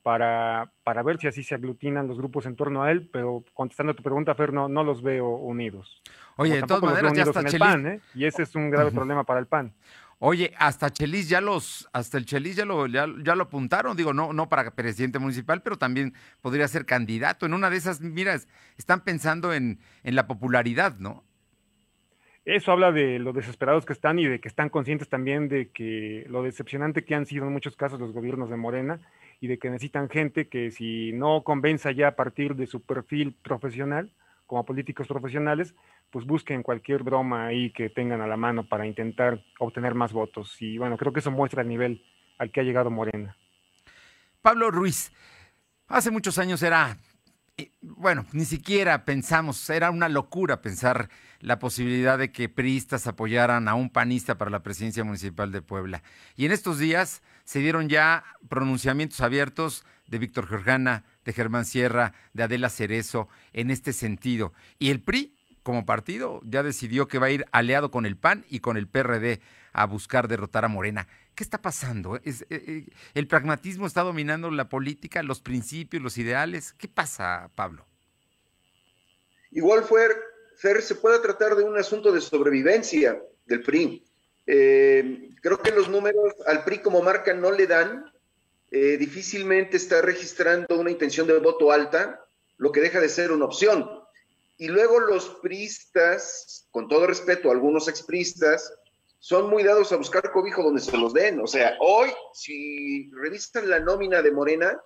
para, 0.03 0.73
para 0.83 1.03
ver 1.03 1.19
si 1.19 1.27
así 1.27 1.43
se 1.43 1.55
aglutinan 1.55 2.09
los 2.09 2.17
grupos 2.17 2.47
en 2.47 2.57
torno 2.57 2.83
a 2.83 2.91
él, 2.91 3.11
pero 3.13 3.45
contestando 3.53 3.93
a 3.93 3.95
tu 3.95 4.03
pregunta, 4.03 4.35
Fer, 4.35 4.51
no, 4.51 4.83
los 4.83 5.03
veo 5.03 5.29
unidos. 5.29 6.01
Oye, 6.37 6.55
de 6.55 6.63
todas 6.63 6.83
maneras, 6.83 7.13
ya 7.13 7.25
está 7.25 7.45
Chelis. 7.45 7.59
PAN, 7.59 7.87
¿eh? 7.87 8.01
Y 8.15 8.25
ese 8.25 8.45
es 8.45 8.55
un 8.55 8.71
grave 8.71 8.91
problema 8.93 9.25
para 9.25 9.41
el 9.41 9.47
PAN. 9.47 9.75
Oye, 10.19 10.55
hasta 10.59 10.89
Chelis 10.89 11.29
ya 11.29 11.43
los, 11.43 11.87
hasta 11.93 12.17
el 12.17 12.25
Chelis 12.25 12.57
ya 12.57 12.65
lo, 12.65 12.87
ya, 12.87 13.07
lo 13.07 13.43
apuntaron, 13.43 13.95
digo, 13.95 14.15
no, 14.15 14.33
no 14.33 14.49
para 14.49 14.71
presidente 14.71 15.19
municipal, 15.19 15.61
pero 15.61 15.77
también 15.77 16.15
podría 16.41 16.67
ser 16.67 16.87
candidato. 16.87 17.45
En 17.45 17.53
una 17.53 17.69
de 17.69 17.77
esas, 17.77 18.01
mira, 18.01 18.41
están 18.79 19.03
pensando 19.03 19.53
en, 19.53 19.81
en 20.03 20.15
la 20.15 20.27
popularidad, 20.27 20.97
¿no? 20.99 21.26
Eso 22.47 22.71
habla 22.71 22.93
de 22.93 23.19
lo 23.19 23.33
desesperados 23.33 23.85
que 23.85 23.93
están 23.93 24.21
y 24.21 24.27
de 24.27 24.39
que 24.41 24.47
están 24.47 24.69
conscientes 24.69 25.09
también 25.09 25.49
de 25.49 25.73
que 25.73 26.25
lo 26.29 26.45
decepcionante 26.45 27.05
que 27.05 27.17
han 27.17 27.27
sido 27.27 27.45
en 27.45 27.53
muchos 27.53 27.75
casos 27.75 27.99
los 27.99 28.13
gobiernos 28.13 28.49
de 28.51 28.57
Morena 28.57 29.01
y 29.41 29.49
de 29.49 29.59
que 29.59 29.69
necesitan 29.69 30.09
gente 30.09 30.49
que 30.49 30.71
si 30.71 31.13
no 31.13 31.43
convenza 31.43 31.91
ya 31.91 32.07
a 32.07 32.15
partir 32.15 32.55
de 32.55 32.69
su 32.69 32.83
perfil 32.83 33.35
profesional, 33.43 34.13
como 34.47 34.65
políticos 34.65 35.09
profesionales, 35.09 35.75
pues 36.11 36.25
busquen 36.25 36.63
cualquier 36.63 37.03
broma 37.03 37.47
ahí 37.47 37.73
que 37.73 37.91
tengan 37.91 38.21
a 38.21 38.29
la 38.29 38.37
mano 38.37 38.69
para 38.69 38.87
intentar 38.87 39.43
obtener 39.59 39.97
más 39.97 40.13
votos. 40.13 40.57
Y 40.63 40.79
bueno, 40.79 40.97
creo 40.97 41.13
que 41.13 41.19
eso 41.19 41.33
muestra 41.33 41.63
el 41.63 41.69
nivel 41.69 42.05
al 42.39 42.53
que 42.53 42.61
ha 42.61 42.63
llegado 42.63 42.93
Morena. 42.93 43.37
Pablo 44.41 44.71
Ruiz, 44.71 45.13
hace 45.89 46.13
muchos 46.13 46.39
años 46.39 46.63
era 46.63 46.97
bueno, 47.81 48.27
ni 48.33 48.45
siquiera 48.45 49.05
pensamos, 49.05 49.71
era 49.71 49.91
una 49.91 50.09
locura 50.09 50.61
pensar 50.61 51.09
la 51.41 51.59
posibilidad 51.59 52.19
de 52.19 52.33
que 52.33 52.49
priistas 52.49 53.07
apoyaran 53.07 53.69
a 53.69 53.75
un 53.75 53.91
panista 53.91 54.39
para 54.39 54.51
la 54.51 54.63
presidencia 54.63 55.05
municipal 55.05 55.53
de 55.53 55.63
Puebla. 55.63 56.03
Y 56.37 56.47
en 56.47 56.53
estos 56.53 56.79
días 56.79 57.23
se 57.45 57.61
dieron 57.61 57.89
ya 57.89 58.25
pronunciamientos 58.49 59.21
abiertos 59.21 59.85
de 60.07 60.19
Víctor 60.19 60.49
Georgana, 60.49 61.05
de 61.25 61.33
Germán 61.33 61.65
Sierra, 61.65 62.15
de 62.33 62.45
Adela 62.45 62.71
Cerezo 62.71 63.29
en 63.53 63.71
este 63.71 63.93
sentido. 63.93 64.53
Y 64.79 64.91
el 64.91 65.01
PRI, 65.01 65.37
como 65.63 65.85
partido, 65.85 66.41
ya 66.45 66.63
decidió 66.63 67.09
que 67.09 67.19
va 67.19 67.27
a 67.27 67.31
ir 67.31 67.45
aliado 67.51 67.91
con 67.91 68.07
el 68.07 68.17
PAN 68.17 68.45
y 68.49 68.61
con 68.61 68.77
el 68.77 68.87
PRD 68.87 69.41
a 69.73 69.85
buscar 69.85 70.29
derrotar 70.29 70.65
a 70.65 70.69
Morena. 70.69 71.09
¿Qué 71.35 71.45
está 71.45 71.61
pasando? 71.61 72.19
¿Es, 72.25 72.43
eh, 72.43 72.47
eh, 72.51 72.87
¿El 73.15 73.27
pragmatismo 73.27 73.87
está 73.87 74.03
dominando 74.03 74.51
la 74.51 74.69
política, 74.69 75.23
los 75.23 75.41
principios, 75.41 76.03
los 76.03 76.17
ideales? 76.19 76.73
¿Qué 76.73 76.89
pasa, 76.89 77.51
Pablo? 77.55 77.87
Igual, 79.51 79.85
Fer, 79.85 80.13
Fer 80.57 80.83
se 80.83 80.95
puede 80.95 81.19
tratar 81.21 81.55
de 81.55 81.65
un 81.65 81.77
asunto 81.77 82.13
de 82.13 82.21
sobrevivencia 82.21 83.23
del 83.45 83.63
PRI. 83.63 84.05
Eh, 84.47 85.31
creo 85.43 85.61
que 85.61 85.71
los 85.71 85.89
números 85.89 86.35
al 86.47 86.65
PRI 86.65 86.79
como 86.79 87.03
marca 87.03 87.35
no 87.35 87.51
le 87.53 87.67
dan. 87.67 88.13
difícilmente 88.71 89.77
está 89.77 90.03
registrando 90.03 90.79
una 90.79 90.91
intención 90.91 91.27
de 91.27 91.39
voto 91.39 91.71
alta, 91.71 92.27
lo 92.59 92.73
que 92.73 92.81
deja 92.81 93.01
de 93.01 93.09
ser 93.09 93.33
una 93.33 93.47
opción. 93.47 93.89
Y 94.59 94.69
luego 94.69 95.01
los 95.01 95.39
priistas, 95.43 96.67
con 96.71 96.89
todo 96.89 97.07
respeto 97.07 97.51
algunos 97.51 97.89
expristas, 97.89 98.73
son 99.19 99.51
muy 99.51 99.63
dados 99.63 99.93
a 99.93 99.97
buscar 99.97 100.31
cobijo 100.31 100.63
donde 100.63 100.81
se 100.81 100.97
los 100.97 101.13
den. 101.13 101.41
O 101.41 101.47
sea, 101.47 101.77
hoy, 101.81 102.11
si 102.33 103.11
revisan 103.13 103.69
la 103.69 103.81
nómina 103.81 104.23
de 104.23 104.31
Morena, 104.31 104.81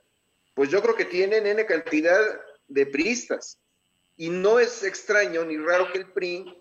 pues 0.55 0.71
yo 0.71 0.83
creo 0.83 0.95
que 0.95 1.05
tienen 1.05 1.47
N 1.47 1.65
cantidad 1.67 2.21
de 2.67 2.87
priistas. 2.87 3.59
Y 4.17 4.29
no 4.29 4.59
es 4.59 4.83
extraño 4.83 5.45
ni 5.45 5.57
raro 5.57 5.91
que 5.93 5.99
el 5.99 6.13
PRI 6.13 6.57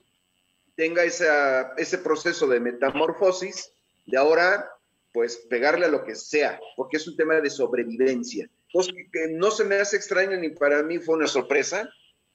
tenga 0.76 1.04
esa, 1.04 1.74
ese 1.78 1.98
proceso 1.98 2.48
de 2.48 2.60
metamorfosis 2.60 3.74
de 4.06 4.18
ahora, 4.18 4.72
pues 5.12 5.38
pegarle 5.50 5.86
a 5.86 5.90
lo 5.90 6.04
que 6.04 6.16
sea, 6.16 6.60
porque 6.76 6.98
es 6.98 7.08
un 7.08 7.18
tema 7.18 7.36
de 7.42 7.50
sobrevivencia. 7.50 8.50
Entonces, 8.68 8.94
que 9.12 9.28
no 9.30 9.52
se 9.52 9.66
me 9.66 9.76
hace 9.76 9.98
extraño 9.98 10.38
ni 10.38 10.50
para 10.50 10.82
mí 10.84 11.00
fue 11.00 11.16
una 11.16 11.28
sorpresa 11.28 11.90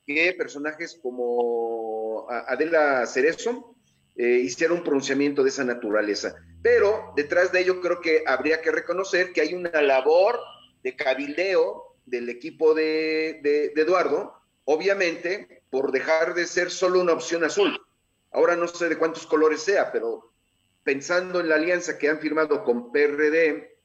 que 0.06 0.34
personajes 0.36 0.98
como 1.02 2.26
Adela 2.28 3.06
Cerezo 3.06 3.76
eh, 4.16 4.40
hiciera 4.44 4.74
un 4.74 4.84
pronunciamiento 4.84 5.42
de 5.42 5.48
esa 5.48 5.64
naturaleza. 5.64 6.34
Pero 6.62 7.12
detrás 7.16 7.50
de 7.52 7.60
ello 7.60 7.80
creo 7.80 8.00
que 8.00 8.24
habría 8.26 8.60
que 8.60 8.70
reconocer 8.70 9.32
que 9.32 9.40
hay 9.40 9.54
una 9.54 9.80
labor 9.80 10.38
de 10.82 10.94
cabildeo 10.94 11.96
del 12.04 12.28
equipo 12.28 12.74
de, 12.74 13.40
de 13.42 13.72
Eduardo, 13.80 14.34
obviamente 14.64 15.62
por 15.70 15.92
dejar 15.92 16.34
de 16.34 16.46
ser 16.46 16.70
solo 16.70 17.00
una 17.00 17.12
opción 17.12 17.44
azul. 17.44 17.78
Ahora 18.32 18.56
no 18.56 18.68
sé 18.68 18.88
de 18.88 18.98
cuántos 18.98 19.26
colores 19.26 19.62
sea, 19.62 19.92
pero 19.92 20.32
pensando 20.82 21.40
en 21.40 21.48
la 21.48 21.56
alianza 21.56 21.98
que 21.98 22.08
han 22.08 22.20
firmado 22.20 22.64
con 22.64 22.92
PRD 22.92 23.76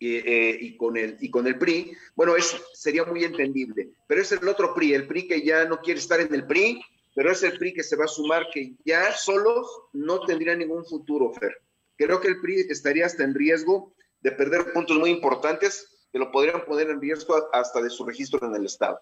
eh, 0.00 0.58
y, 0.60 0.76
con 0.76 0.96
el, 0.96 1.16
y 1.20 1.30
con 1.30 1.46
el 1.46 1.58
PRI, 1.58 1.92
bueno, 2.14 2.36
eso 2.36 2.58
sería 2.74 3.04
muy 3.04 3.24
entendible. 3.24 3.90
Pero 4.06 4.20
es 4.20 4.32
el 4.32 4.46
otro 4.46 4.74
PRI, 4.74 4.94
el 4.94 5.06
PRI 5.06 5.28
que 5.28 5.42
ya 5.42 5.64
no 5.64 5.80
quiere 5.80 6.00
estar 6.00 6.20
en 6.20 6.32
el 6.34 6.46
PRI, 6.46 6.80
pero 7.14 7.32
es 7.32 7.42
el 7.42 7.58
PRI 7.58 7.74
que 7.74 7.82
se 7.82 7.96
va 7.96 8.04
a 8.04 8.08
sumar, 8.08 8.46
que 8.52 8.74
ya 8.84 9.12
solos 9.12 9.66
no 9.92 10.20
tendría 10.24 10.54
ningún 10.54 10.84
futuro, 10.84 11.32
Fer. 11.32 11.56
Creo 11.96 12.20
que 12.20 12.28
el 12.28 12.40
PRI 12.40 12.66
estaría 12.68 13.06
hasta 13.06 13.24
en 13.24 13.34
riesgo 13.34 13.92
de 14.20 14.32
perder 14.32 14.72
puntos 14.72 14.96
muy 14.98 15.10
importantes 15.10 16.08
que 16.12 16.18
lo 16.18 16.30
podrían 16.30 16.64
poner 16.64 16.90
en 16.90 17.00
riesgo 17.00 17.34
hasta 17.52 17.82
de 17.82 17.90
su 17.90 18.04
registro 18.04 18.46
en 18.46 18.54
el 18.54 18.66
Estado. 18.66 19.00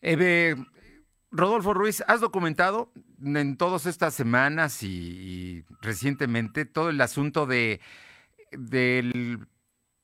Eve, 0.00 0.56
Rodolfo 1.30 1.74
Ruiz, 1.74 2.02
has 2.06 2.20
documentado 2.20 2.92
en 3.22 3.56
todas 3.56 3.86
estas 3.86 4.14
semanas 4.14 4.82
y, 4.82 5.64
recientemente 5.80 6.64
todo 6.64 6.90
el 6.90 7.00
asunto 7.00 7.46
de 7.46 7.80
del 8.52 9.46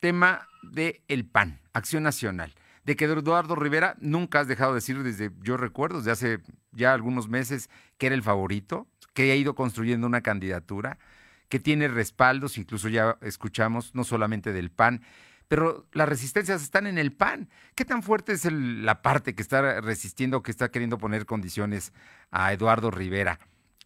tema 0.00 0.46
del 0.62 1.00
el 1.08 1.24
PAN, 1.24 1.60
Acción 1.72 2.02
Nacional, 2.02 2.52
de 2.84 2.94
que 2.94 3.06
Eduardo 3.06 3.54
Rivera 3.54 3.96
nunca 4.00 4.40
has 4.40 4.48
dejado 4.48 4.72
de 4.72 4.76
decir 4.76 5.02
desde 5.02 5.30
yo 5.40 5.56
recuerdo, 5.56 5.98
desde 5.98 6.10
hace 6.10 6.38
ya 6.72 6.92
algunos 6.92 7.28
meses, 7.28 7.70
que 7.96 8.06
era 8.06 8.14
el 8.14 8.22
favorito, 8.22 8.86
que 9.14 9.32
ha 9.32 9.36
ido 9.36 9.54
construyendo 9.54 10.06
una 10.06 10.20
candidatura, 10.20 10.98
que 11.48 11.58
tiene 11.58 11.88
respaldos, 11.88 12.58
incluso 12.58 12.88
ya 12.88 13.16
escuchamos 13.22 13.94
no 13.94 14.04
solamente 14.04 14.52
del 14.52 14.70
PAN, 14.70 15.02
pero 15.48 15.86
las 15.92 16.08
resistencias 16.08 16.62
están 16.62 16.86
en 16.86 16.98
el 16.98 17.12
PAN. 17.12 17.48
¿Qué 17.74 17.84
tan 17.84 18.02
fuerte 18.02 18.32
es 18.32 18.50
la 18.50 19.02
parte 19.02 19.34
que 19.34 19.42
está 19.42 19.80
resistiendo, 19.80 20.42
que 20.42 20.50
está 20.50 20.70
queriendo 20.70 20.98
poner 20.98 21.26
condiciones 21.26 21.92
a 22.30 22.52
Eduardo 22.52 22.90
Rivera? 22.90 23.38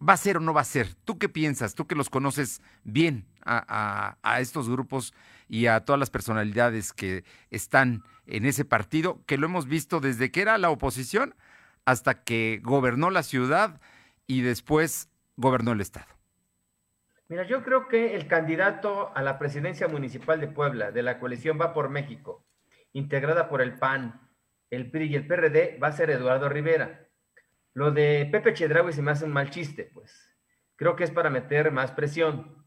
¿Va 0.06 0.12
a 0.12 0.18
ser 0.18 0.36
o 0.36 0.40
no 0.40 0.54
va 0.54 0.60
a 0.60 0.64
ser? 0.64 0.94
¿Tú 0.94 1.18
qué 1.18 1.28
piensas? 1.28 1.74
Tú 1.74 1.86
que 1.86 1.96
los 1.96 2.08
conoces 2.08 2.62
bien 2.84 3.26
a, 3.44 4.16
estos 4.40 4.68
grupos 4.68 5.14
y 5.48 5.66
a 5.66 5.80
todas 5.80 5.98
las 5.98 6.10
personalidades 6.10 6.92
que 6.92 7.24
están 7.50 8.04
en 8.26 8.44
ese 8.44 8.64
partido, 8.64 9.22
que 9.26 9.38
lo 9.38 9.46
hemos 9.46 9.66
visto 9.66 10.00
desde 10.00 10.30
que 10.30 10.42
era 10.42 10.58
la 10.58 10.70
oposición 10.70 11.34
hasta 11.84 12.22
que 12.22 12.60
gobernó 12.62 13.10
la 13.10 13.22
ciudad 13.22 13.80
y 14.26 14.42
después 14.42 15.08
gobernó 15.36 15.72
el 15.72 15.80
Estado. 15.80 16.17
Mira, 17.28 17.42
yo 17.46 17.62
creo 17.62 17.88
que 17.88 18.16
el 18.16 18.26
candidato 18.26 19.12
a 19.14 19.20
la 19.20 19.38
presidencia 19.38 19.86
municipal 19.86 20.40
de 20.40 20.48
Puebla 20.48 20.92
de 20.92 21.02
la 21.02 21.20
coalición 21.20 21.58
Va 21.60 21.74
por 21.74 21.90
México, 21.90 22.46
integrada 22.94 23.50
por 23.50 23.60
el 23.60 23.78
PAN, 23.78 24.28
el 24.70 24.90
PRI 24.90 25.08
y 25.08 25.14
el 25.16 25.26
PRD, 25.26 25.78
va 25.78 25.88
a 25.88 25.92
ser 25.92 26.08
Eduardo 26.08 26.48
Rivera. 26.48 27.06
Lo 27.74 27.90
de 27.90 28.26
Pepe 28.32 28.54
Chedraui 28.54 28.94
se 28.94 29.02
me 29.02 29.10
hace 29.10 29.26
un 29.26 29.32
mal 29.32 29.50
chiste, 29.50 29.90
pues. 29.92 30.34
Creo 30.76 30.96
que 30.96 31.04
es 31.04 31.10
para 31.10 31.28
meter 31.28 31.70
más 31.70 31.92
presión. 31.92 32.64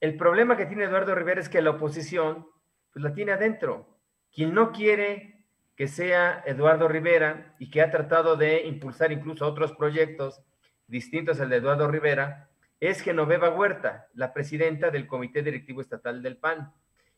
El 0.00 0.16
problema 0.16 0.56
que 0.56 0.64
tiene 0.64 0.84
Eduardo 0.84 1.14
Rivera 1.14 1.40
es 1.40 1.50
que 1.50 1.60
la 1.60 1.70
oposición, 1.70 2.46
pues 2.92 3.02
la 3.02 3.12
tiene 3.12 3.32
adentro. 3.32 4.00
Quien 4.32 4.54
no 4.54 4.72
quiere 4.72 5.46
que 5.76 5.88
sea 5.88 6.42
Eduardo 6.46 6.88
Rivera 6.88 7.54
y 7.58 7.70
que 7.70 7.82
ha 7.82 7.90
tratado 7.90 8.36
de 8.36 8.66
impulsar 8.66 9.12
incluso 9.12 9.46
otros 9.46 9.72
proyectos 9.72 10.42
distintos 10.86 11.40
al 11.40 11.50
de 11.50 11.56
Eduardo 11.56 11.86
Rivera, 11.88 12.49
es 12.80 13.02
Genoveva 13.02 13.50
Huerta, 13.50 14.08
la 14.14 14.32
presidenta 14.32 14.90
del 14.90 15.06
Comité 15.06 15.42
Directivo 15.42 15.82
Estatal 15.82 16.22
del 16.22 16.38
PAN. 16.38 16.72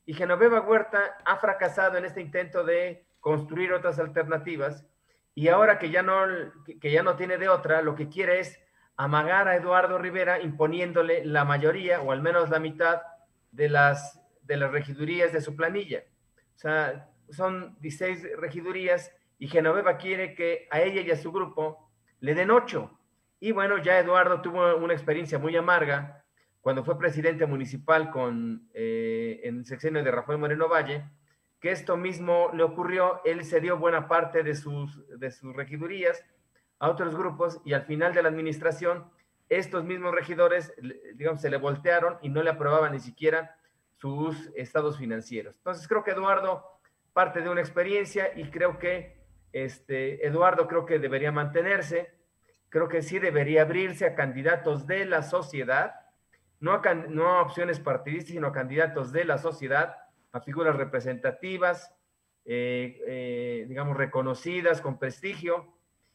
Y 0.04 0.14
Genoveva 0.14 0.61
Huerta 0.61 1.19
ha 1.25 1.37
fracasado 1.37 1.97
en 1.97 2.04
este 2.04 2.21
intento 2.21 2.64
de 2.64 3.07
construir 3.21 3.73
otras 3.73 4.00
alternativas 4.00 4.85
y 5.35 5.49
ahora 5.49 5.78
que 5.78 5.90
ya 5.90 6.02
no, 6.02 6.26
que 6.81 6.90
ya 6.90 7.04
no 7.04 7.14
tiene 7.14 7.38
de 7.38 7.49
otra, 7.49 7.81
lo 7.81 7.95
que 7.95 8.09
quiere 8.09 8.40
es 8.40 8.61
amagar 8.97 9.47
a 9.47 9.57
Eduardo 9.57 9.99
Rivera 9.99 10.40
imponiéndole 10.40 11.25
la 11.25 11.45
mayoría 11.45 12.02
o 12.02 12.12
al 12.12 12.21
menos 12.21 12.50
la 12.50 12.59
mitad 12.59 13.00
de 13.52 13.69
las, 13.69 14.21
de 14.42 14.57
las 14.57 14.73
regidurías 14.73 15.33
de 15.33 15.40
su 15.40 15.57
planilla. 15.57 16.02
O 16.57 16.59
sea, 16.59 17.09
son 17.31 17.78
16 17.81 18.37
regidurías 18.37 19.14
y 19.38 19.47
Genoveva 19.49 19.97
quiere 19.97 20.35
que 20.35 20.66
a 20.71 20.81
ella 20.81 21.00
y 21.00 21.11
a 21.11 21.16
su 21.16 21.33
grupo 21.33 21.90
le 22.21 22.35
den 22.35 22.50
ocho. 22.50 22.99
Y 23.44 23.50
bueno, 23.50 23.78
ya 23.78 23.99
Eduardo 23.99 24.40
tuvo 24.40 24.76
una 24.76 24.92
experiencia 24.92 25.37
muy 25.37 25.56
amarga 25.56 26.25
cuando 26.61 26.84
fue 26.84 26.96
presidente 26.96 27.44
municipal 27.44 28.08
con, 28.08 28.68
eh, 28.72 29.40
en 29.42 29.58
el 29.58 29.66
sexenio 29.66 30.04
de 30.04 30.12
Rafael 30.12 30.38
Moreno 30.38 30.68
Valle, 30.68 31.11
que 31.58 31.72
esto 31.72 31.96
mismo 31.96 32.52
le 32.54 32.62
ocurrió, 32.62 33.20
él 33.25 33.44
cedió 33.44 33.78
buena 33.78 34.06
parte 34.06 34.44
de 34.44 34.54
sus, 34.54 35.02
de 35.18 35.32
sus 35.32 35.56
regidurías 35.56 36.25
a 36.78 36.88
otros 36.88 37.16
grupos 37.16 37.61
y 37.64 37.72
al 37.72 37.82
final 37.82 38.14
de 38.14 38.22
la 38.22 38.28
administración, 38.28 39.11
estos 39.49 39.82
mismos 39.82 40.14
regidores, 40.14 40.72
digamos, 41.16 41.40
se 41.40 41.50
le 41.50 41.56
voltearon 41.56 42.18
y 42.22 42.28
no 42.28 42.44
le 42.44 42.50
aprobaban 42.50 42.92
ni 42.92 43.00
siquiera 43.00 43.56
sus 43.96 44.52
estados 44.54 44.99
financieros. 44.99 45.56
Entonces 45.56 45.88
creo 45.88 46.04
que 46.04 46.12
Eduardo 46.12 46.64
parte 47.12 47.40
de 47.40 47.50
una 47.50 47.61
experiencia 47.61 48.30
y 48.37 48.52
creo 48.52 48.78
que 48.78 49.20
este, 49.50 50.25
Eduardo 50.25 50.68
creo 50.68 50.87
que 50.87 51.00
debería 51.00 51.32
mantenerse 51.32 52.22
creo 52.73 52.88
que 52.88 53.02
sí 53.02 53.19
debería 53.19 53.62
abrirse 53.62 54.07
a 54.07 54.14
candidatos 54.14 54.87
de 54.87 55.05
la 55.05 55.23
sociedad, 55.23 55.93
no 56.59 56.73
a, 56.73 56.95
no 56.95 57.43
opciones 57.43 57.79
partidistas, 57.79 58.33
sino 58.33 58.47
a 58.47 58.52
candidatos 58.52 59.12
de 59.12 59.26
la 59.26 59.37
sociedad, 59.37 59.97
a 60.33 60.41
figuras 60.41 60.75
representativas, 60.75 61.95
eh, 62.47 62.99
eh, 63.07 63.67
digamos, 63.69 63.95
reconocidas, 63.99 64.81
con 64.81 64.99
prestigio, 64.99 65.75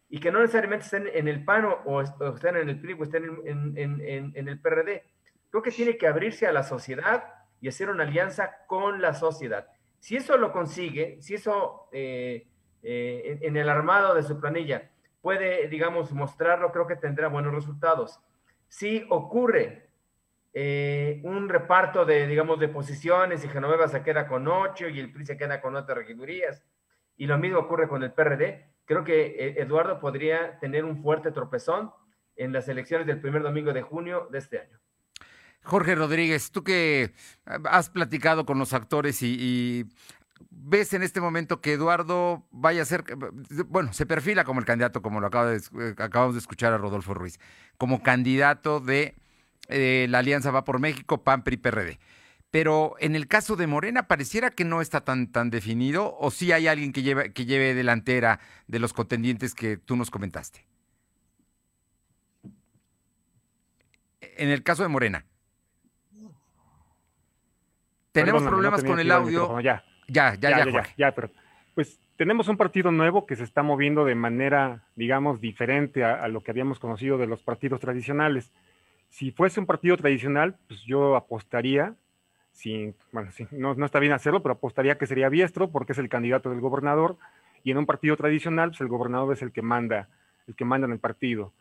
y 0.10 0.20
que 0.20 0.32
no 0.32 0.40
necesariamente 0.40 0.86
estén 0.86 1.08
en 1.14 1.28
el 1.28 1.46
PAN 1.46 1.68
o, 1.86 2.02
estén 2.02 2.56
en 2.56 2.70
el 2.70 2.82
PRI 2.82 2.94
o 2.94 3.04
estén 3.04 3.24
en, 3.46 4.48
el 4.48 4.60
PRD. 4.60 5.04
Creo 5.52 5.62
que 5.62 5.72
tiene 5.72 5.96
que 5.96 6.08
abrirse 6.08 6.48
a 6.48 6.52
la 6.52 6.64
sociedad 6.64 7.36
y 7.62 7.68
hacer 7.68 7.88
una 7.90 8.04
alianza 8.04 8.66
con 8.66 9.00
la 9.00 9.14
sociedad. 9.14 9.68
Si 10.00 10.16
eso 10.16 10.38
lo 10.38 10.52
consigue, 10.52 11.22
si 11.22 11.36
eso 11.36 11.88
eh, 11.92 12.48
en 12.82 13.58
el 13.58 13.70
armado 13.70 14.16
de 14.16 14.24
su 14.24 14.40
planilla 14.40 14.90
puede, 15.28 15.68
digamos, 15.68 16.14
mostrarlo, 16.14 16.72
creo 16.72 16.88
que 16.88 16.96
tendrá 16.96 17.28
buenos 17.28 17.54
resultados. 17.54 18.18
Si 18.70 19.06
ocurre 19.10 19.90
eh, 20.54 21.20
un 21.26 21.50
reparto 21.50 22.06
de, 22.06 22.26
digamos, 22.28 22.62
de 22.62 22.70
posiciones 22.70 23.44
y 23.44 23.50
Genoveva 23.50 23.90
se 23.90 24.04
queda 24.04 24.26
con 24.26 24.48
ocho 24.48 24.88
y 24.88 25.02
el 25.02 25.12
PRI 25.12 25.26
se 25.26 25.36
queda 25.36 25.60
con 25.60 25.76
otras 25.76 25.98
regidurías, 25.98 26.64
y 27.18 27.28
lo 27.28 27.38
mismo 27.38 27.60
ocurre 27.60 27.90
con 27.90 28.04
el 28.04 28.14
PRD, 28.14 28.72
creo 28.86 29.04
que 29.04 29.26
eh, 29.26 29.56
Eduardo 29.58 30.00
podría 30.00 30.60
tener 30.60 30.86
un 30.86 31.04
fuerte 31.04 31.34
tropezón 31.34 31.92
en 32.38 32.54
las 32.54 32.70
elecciones 32.70 33.06
del 33.06 33.20
primer 33.20 33.44
domingo 33.44 33.74
de 33.74 33.82
junio 33.82 34.30
de 34.32 34.38
este 34.38 34.60
año. 34.62 34.80
Jorge 35.62 35.94
Rodríguez, 35.96 36.52
tú 36.52 36.64
que 36.64 37.12
has 37.66 37.90
platicado 37.90 38.46
con 38.46 38.60
los 38.60 38.72
actores 38.72 39.22
y 39.22 39.90
ves 40.70 40.94
en 40.94 41.02
este 41.02 41.22
momento 41.22 41.62
que 41.62 41.74
Eduardo 41.74 42.46
vaya 42.52 42.82
a 42.82 42.86
ser, 42.86 43.04
bueno, 43.68 43.94
se 43.94 44.06
perfila 44.06 44.44
como 44.44 44.60
el 44.60 44.66
candidato, 44.66 45.02
como 45.02 45.22
lo 45.22 45.28
acaba 45.28 45.46
de, 45.48 45.58
eh, 45.58 45.96
acabamos 45.98 46.36
de 46.36 46.40
escuchar 46.40 46.74
a 46.74 46.78
Rodolfo 46.78 47.14
Ruiz, 47.14 47.40
como 47.78 48.04
candidato 48.04 48.82
de 48.82 49.16
eh, 49.70 50.08
la 50.10 50.20
Alianza 50.20 50.52
Va 50.52 50.66
por 50.66 50.80
México, 50.80 51.24
PAN, 51.24 51.44
PRI, 51.44 51.58
PRD. 51.58 52.00
Pero 52.52 52.96
en 53.00 53.16
el 53.16 53.28
caso 53.28 53.56
de 53.56 53.68
Morena 53.68 54.08
pareciera 54.08 54.52
que 54.52 54.66
no 54.66 54.82
está 54.82 55.02
tan, 55.02 55.32
tan 55.32 55.50
definido, 55.50 56.18
o 56.18 56.32
sí 56.32 56.52
hay 56.52 56.68
alguien 56.68 56.92
que 56.92 57.02
lleve, 57.02 57.32
que 57.32 57.46
lleve 57.46 57.74
delantera 57.74 58.40
de 58.68 58.80
los 58.80 58.94
contendientes 58.94 59.54
que 59.54 59.78
tú 59.78 59.96
nos 59.96 60.12
comentaste. 60.12 60.66
En 64.20 64.50
el 64.50 64.64
caso 64.64 64.84
de 64.84 64.90
Morena. 64.90 65.26
Tenemos 68.12 68.44
problemas 68.44 68.84
con 68.84 69.00
el 69.00 69.12
audio. 69.12 69.60
ya. 69.62 69.84
Ya, 70.08 70.36
ya, 70.36 70.66
ya, 70.66 70.84
ya, 70.98 71.12
pero 71.12 71.30
pues 71.76 72.00
tenemos 72.16 72.48
un 72.48 72.58
partido 72.58 72.92
nuevo 72.92 73.26
que 73.26 73.36
se 73.36 73.44
está 73.44 73.62
moviendo 73.62 74.04
de 74.04 74.16
manera, 74.16 74.84
digamos, 74.96 75.40
diferente 75.40 76.04
a, 76.04 76.28
lo 76.28 76.42
que 76.42 76.52
habíamos 76.52 76.80
conocido 76.80 77.18
de 77.18 77.28
los 77.28 77.44
partidos 77.44 77.80
tradicionales. 77.80 78.52
Si 79.10 79.32
fuese 79.32 79.60
un 79.60 79.68
partido 79.68 79.96
tradicional, 79.98 80.56
pues 80.68 80.82
yo 80.84 81.16
apostaría, 81.16 81.94
sin, 82.52 82.96
bueno, 83.12 83.30
no, 83.52 83.76
no, 83.76 83.86
está 83.86 84.00
bien 84.00 84.14
hacerlo, 84.14 84.42
pero 84.42 84.54
apostaría 84.54 84.98
que 84.98 85.06
sería 85.06 85.30
Biestro 85.30 85.70
porque 85.70 85.92
es 85.92 86.00
el 86.00 86.10
candidato 86.10 86.50
del 86.50 86.60
gobernador 86.60 87.18
y 87.64 87.72
en 87.72 87.78
un 87.78 87.86
partido 87.86 88.18
tradicional, 88.18 88.70
pues 88.70 88.82
el 88.82 88.88
gobernador 88.88 89.34
es 89.34 89.42
el 89.44 89.52
que 89.52 89.62
manda, 89.62 90.10
el 90.48 90.56
que 90.56 90.66
manda 90.66 90.88
en 90.88 90.94
el 90.94 91.00
partido. 91.00 91.54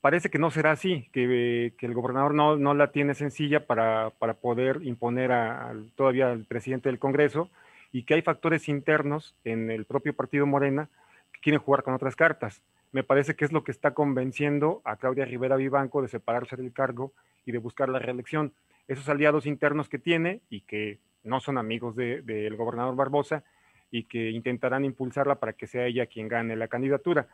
Parece 0.00 0.30
que 0.30 0.38
no 0.38 0.50
será 0.50 0.72
así, 0.72 1.08
que, 1.12 1.74
que 1.76 1.86
el 1.86 1.92
gobernador 1.92 2.34
no, 2.34 2.74
la 2.74 2.90
tiene 2.90 3.14
sencilla 3.14 3.66
para, 3.66 4.10
poder 4.40 4.80
imponer 4.82 5.30
a, 5.30 5.74
todavía 5.94 6.30
al 6.30 6.44
presidente 6.44 6.88
del 6.88 6.98
Congreso 6.98 7.50
y 7.92 8.04
que 8.04 8.14
hay 8.14 8.22
factores 8.22 8.68
internos 8.68 9.34
en 9.44 9.70
el 9.70 9.84
propio 9.84 10.14
partido 10.14 10.46
Morena 10.46 10.88
que 11.32 11.40
quieren 11.40 11.60
jugar 11.60 11.82
con 11.82 11.92
otras 11.92 12.16
cartas. 12.16 12.62
me 12.92 13.04
parece 13.04 13.36
que 13.36 13.44
es 13.44 13.52
lo 13.52 13.62
que 13.62 13.72
está 13.72 13.92
convenciendo 13.92 14.80
a 14.84 14.96
Claudia 14.96 15.26
Rivera 15.26 15.56
Vivanco 15.56 16.00
de 16.00 16.08
separarse 16.08 16.56
del 16.56 16.72
cargo 16.72 17.12
y 17.44 17.52
de 17.52 17.58
buscar 17.58 17.88
la 17.88 17.98
reelección. 17.98 18.52
Esos 18.88 19.08
aliados 19.08 19.46
internos 19.46 19.88
que 19.88 19.98
tiene 19.98 20.40
y 20.48 20.62
que 20.62 20.98
no 21.24 21.40
son 21.40 21.58
amigos 21.58 21.94
del 21.94 22.56
gobernador 22.56 22.96
Barbosa 22.96 23.44
y 23.90 24.04
que 24.04 24.30
intentarán 24.30 24.84
impulsarla 24.84 25.36
para 25.36 25.52
que 25.52 25.66
sea 25.66 25.86
ella 25.86 26.06
quien 26.06 26.28
gane 26.28 26.56
la 26.56 26.68
candidatura. 26.68 27.28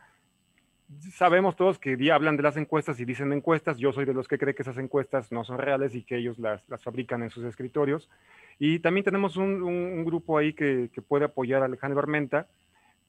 Sabemos 1.11 1.55
todos 1.55 1.79
que 1.79 1.97
hablan 2.11 2.37
de 2.37 2.43
las 2.43 2.55
encuestas 2.55 2.99
y 2.99 3.05
dicen 3.05 3.33
encuestas. 3.33 3.77
Yo 3.77 3.91
soy 3.91 4.05
de 4.05 4.13
los 4.13 4.27
que 4.27 4.37
cree 4.37 4.55
que 4.55 4.61
esas 4.61 4.77
encuestas 4.77 5.31
no 5.31 5.43
son 5.43 5.57
reales 5.57 5.93
y 5.95 6.03
que 6.03 6.17
ellos 6.17 6.39
las, 6.39 6.63
fabrican 6.81 7.23
en 7.23 7.29
sus 7.29 7.43
escritorios. 7.43 8.09
Y 8.57 8.79
también 8.79 9.03
tenemos 9.03 9.35
un, 9.35 10.05
grupo 10.05 10.37
ahí 10.37 10.53
que, 10.53 10.89
puede 11.07 11.25
apoyar 11.25 11.61
a 11.61 11.65
Alejandro 11.65 11.99
Armenta, 11.99 12.47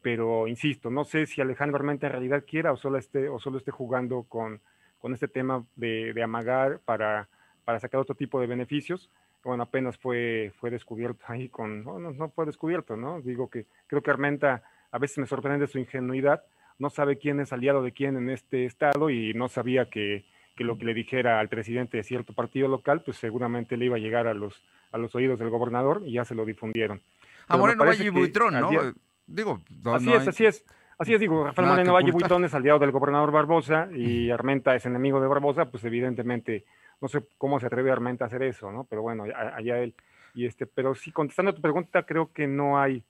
pero 0.03 0.49
insisto, 0.49 0.91
no 0.91 1.05
sé 1.05 1.27
si 1.27 1.41
Alejandro 1.41 1.77
Armenta 1.77 2.07
en 2.07 2.13
realidad 2.13 2.45
quiera 2.47 2.73
o 2.73 2.77
solo 2.77 2.99
esté, 2.99 3.29
o 3.29 3.39
solo 3.39 3.59
esté 3.59 3.71
jugando 3.71 4.25
con, 4.25 4.61
con 4.99 5.15
este 5.15 5.29
tema 5.29 5.65
de, 5.77 6.13
de 6.13 6.23
amagar 6.23 6.81
para, 6.85 7.29
para 7.65 7.81
sacar 7.81 8.01
otro 8.01 8.15
tipo 8.15 8.41
de 8.41 8.47
beneficios 8.47 9.11
bueno, 9.45 9.63
apenas 9.63 9.97
fue, 9.97 10.53
fue 10.61 10.71
descubierto 10.71 11.25
ahí 11.29 11.49
con, 11.49 11.85
no, 11.85 11.99
no 11.99 12.29
fue 12.31 12.47
descubierto, 12.47 12.97
¿no? 12.97 13.21
Digo 13.21 13.49
que 13.49 13.67
creo 13.87 14.03
que 14.03 14.11
Armenta 14.11 14.63
a 14.91 14.99
veces 14.99 15.19
me 15.19 15.27
sorprende 15.27 15.67
su 15.67 15.79
ingenuidad, 15.79 16.45
no 16.79 16.91
sabe 16.91 17.19
quién 17.19 17.41
es 17.41 17.53
aliado 17.53 17.83
de 17.83 17.93
quién 17.93 18.17
en 18.17 18.31
este 18.31 18.65
estado 18.65 19.11
y 19.11 19.35
no 19.35 19.49
sabía 19.49 19.91
que, 19.91 20.25
que 20.57 20.65
lo 20.65 20.79
que 20.79 20.85
le 20.85 20.95
dijera 20.95 21.41
al 21.41 21.49
presidente 21.49 21.97
de 21.97 22.05
cierto 22.05 22.33
partido 22.33 22.69
local, 22.69 23.03
pues 23.05 23.17
seguramente 23.17 23.77
le 23.77 23.87
iba 23.87 23.97
a 23.97 24.01
llegar 24.01 24.27
a 24.27 24.35
los, 24.35 24.63
a 24.93 24.99
los 24.99 25.15
oídos 25.15 25.39
del 25.39 25.51
gobernador 25.51 26.03
y 26.05 26.13
ya 26.13 26.25
se 26.25 26.35
lo 26.35 26.45
difundieron. 26.45 27.01
A 27.49 27.57
Moreno 27.57 27.85
Valle 27.85 28.05
y 28.05 28.11
Buitrón, 28.11 28.55
¿no? 28.55 28.71
digo, 29.27 29.61
así 29.85 30.13
es, 30.13 30.29
así 30.29 30.47
es. 30.47 30.65
Así 30.99 31.15
es, 31.15 31.21
digo, 31.21 31.45
Rafael 31.45 31.69
Moreno 31.69 31.93
Valle 31.93 32.11
Buitrón 32.11 32.45
es 32.45 32.55
aliado 32.55 32.81
del 32.81 32.91
gobernador 32.91 33.31
Barbosa 33.31 33.89
y 33.95 34.31
Armenta 34.31 34.75
es 34.75 34.85
enemigo 34.85 35.21
de 35.21 35.29
Barbosa, 35.29 35.71
pues 35.71 35.85
evidentemente 35.85 36.65
no 37.01 37.07
sé 37.07 37.25
cómo 37.39 37.61
se 37.61 37.67
atreve 37.67 37.93
Armenta 37.93 38.25
a 38.25 38.27
hacer 38.27 38.43
eso, 38.43 38.73
¿no? 38.73 38.85
Pero 38.85 39.03
bueno, 39.03 39.25
allá 39.25 39.79
él. 39.79 39.95
Y 40.35 40.47
este, 40.47 40.67
pero 40.67 40.97
sí, 40.97 41.13
contestando 41.13 41.53
a 41.53 41.55
tu 41.55 41.63
pregunta, 41.63 42.05
creo 42.05 42.33
que 42.33 42.49
no 42.49 42.81
hay, 42.81 43.05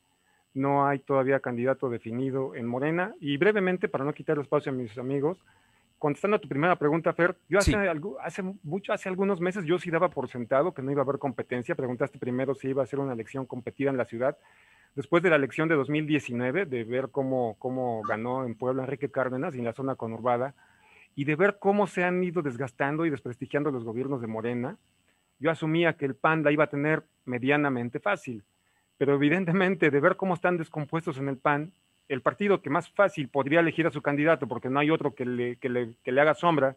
no 0.54 0.86
hay 0.86 1.00
todavía 1.00 1.40
candidato 1.40 1.88
definido 1.88 2.54
en 2.54 2.66
Morena. 2.66 3.14
Y 3.20 3.36
brevemente, 3.36 3.88
para 3.88 4.04
no 4.04 4.12
quitar 4.12 4.36
el 4.36 4.42
espacio 4.42 4.72
a 4.72 4.74
mis 4.74 4.96
amigos, 4.98 5.38
contestando 5.98 6.36
a 6.36 6.40
tu 6.40 6.48
primera 6.48 6.76
pregunta, 6.76 7.12
Fer, 7.12 7.36
yo 7.48 7.58
hace, 7.58 7.74
hace 8.22 8.42
mucho, 8.62 8.92
hace 8.92 9.08
algunos 9.08 9.40
meses 9.40 9.64
yo 9.64 9.78
sí 9.78 9.90
daba 9.90 10.10
por 10.10 10.28
sentado 10.28 10.72
que 10.72 10.82
no 10.82 10.90
iba 10.90 11.02
a 11.02 11.04
haber 11.04 11.18
competencia. 11.18 11.74
Preguntaste 11.74 12.18
primero 12.18 12.54
si 12.54 12.68
iba 12.68 12.82
a 12.82 12.86
ser 12.86 13.00
una 13.00 13.12
elección 13.12 13.46
competida 13.46 13.90
en 13.90 13.96
la 13.96 14.04
ciudad. 14.04 14.38
Después 14.94 15.22
de 15.22 15.30
la 15.30 15.36
elección 15.36 15.68
de 15.68 15.74
2019, 15.74 16.66
de 16.66 16.84
ver 16.84 17.10
cómo, 17.10 17.56
cómo 17.58 18.02
ganó 18.02 18.44
en 18.44 18.54
Puebla 18.54 18.82
Enrique 18.82 19.10
Cárdenas 19.10 19.54
y 19.54 19.58
en 19.58 19.64
la 19.64 19.72
zona 19.72 19.96
conurbada, 19.96 20.54
y 21.14 21.24
de 21.24 21.36
ver 21.36 21.58
cómo 21.58 21.86
se 21.86 22.04
han 22.04 22.22
ido 22.22 22.42
desgastando 22.42 23.04
y 23.04 23.10
desprestigiando 23.10 23.70
los 23.70 23.84
gobiernos 23.84 24.20
de 24.20 24.28
Morena, 24.28 24.76
yo 25.40 25.50
asumía 25.50 25.96
que 25.96 26.04
el 26.04 26.14
PAN 26.14 26.42
la 26.42 26.52
iba 26.52 26.64
a 26.64 26.70
tener 26.70 27.04
medianamente 27.24 28.00
fácil, 28.00 28.44
pero 28.98 29.14
evidentemente 29.14 29.90
de 29.90 30.00
ver 30.00 30.16
cómo 30.16 30.34
están 30.34 30.58
descompuestos 30.58 31.18
en 31.18 31.28
el 31.28 31.38
PAN, 31.38 31.72
el 32.08 32.20
partido 32.20 32.62
que 32.62 32.70
más 32.70 32.90
fácil 32.90 33.28
podría 33.28 33.60
elegir 33.60 33.86
a 33.86 33.90
su 33.90 34.02
candidato, 34.02 34.46
porque 34.48 34.68
no 34.68 34.80
hay 34.80 34.90
otro 34.90 35.14
que 35.14 35.24
le, 35.24 35.56
que 35.56 35.68
le, 35.68 36.20
haga 36.20 36.34
sombra, 36.34 36.76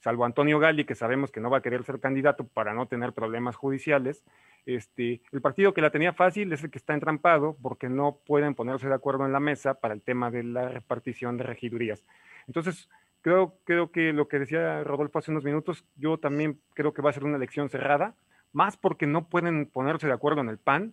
salvo 0.00 0.24
Antonio 0.24 0.58
Gali, 0.58 0.84
que 0.84 0.94
sabemos 0.94 1.30
que 1.30 1.40
no 1.40 1.50
va 1.50 1.58
a 1.58 1.62
querer 1.62 1.84
ser 1.84 1.98
candidato 2.00 2.46
para 2.46 2.74
no 2.74 2.86
tener 2.86 3.12
problemas 3.12 3.56
judiciales, 3.56 4.22
este, 4.66 5.22
el 5.32 5.40
partido 5.40 5.74
que 5.74 5.80
la 5.80 5.90
tenía 5.90 6.12
fácil 6.12 6.52
es 6.52 6.62
el 6.62 6.70
que 6.70 6.78
está 6.78 6.94
entrampado 6.94 7.56
porque 7.60 7.88
no 7.88 8.18
pueden 8.24 8.54
ponerse 8.54 8.88
de 8.88 8.94
acuerdo 8.94 9.26
en 9.26 9.32
la 9.32 9.40
mesa 9.40 9.74
para 9.74 9.94
el 9.94 10.02
tema 10.02 10.30
de 10.30 10.44
la 10.44 10.68
repartición 10.68 11.36
de 11.36 11.44
regidurías. 11.44 12.04
Entonces, 12.46 12.88
Creo, 13.22 13.56
creo 13.62 13.92
que 13.92 14.12
lo 14.12 14.26
que 14.26 14.40
decía 14.40 14.82
Rodolfo 14.82 15.20
hace 15.20 15.30
unos 15.30 15.44
minutos, 15.44 15.84
yo 15.94 16.18
también 16.18 16.60
creo 16.74 16.92
que 16.92 17.02
va 17.02 17.10
a 17.10 17.12
ser 17.12 17.24
una 17.24 17.36
elección 17.36 17.68
cerrada, 17.68 18.16
más 18.52 18.76
porque 18.76 19.06
no 19.06 19.28
pueden 19.28 19.66
ponerse 19.66 20.08
de 20.08 20.12
acuerdo 20.12 20.40
en 20.40 20.48
el 20.48 20.58
PAN 20.58 20.92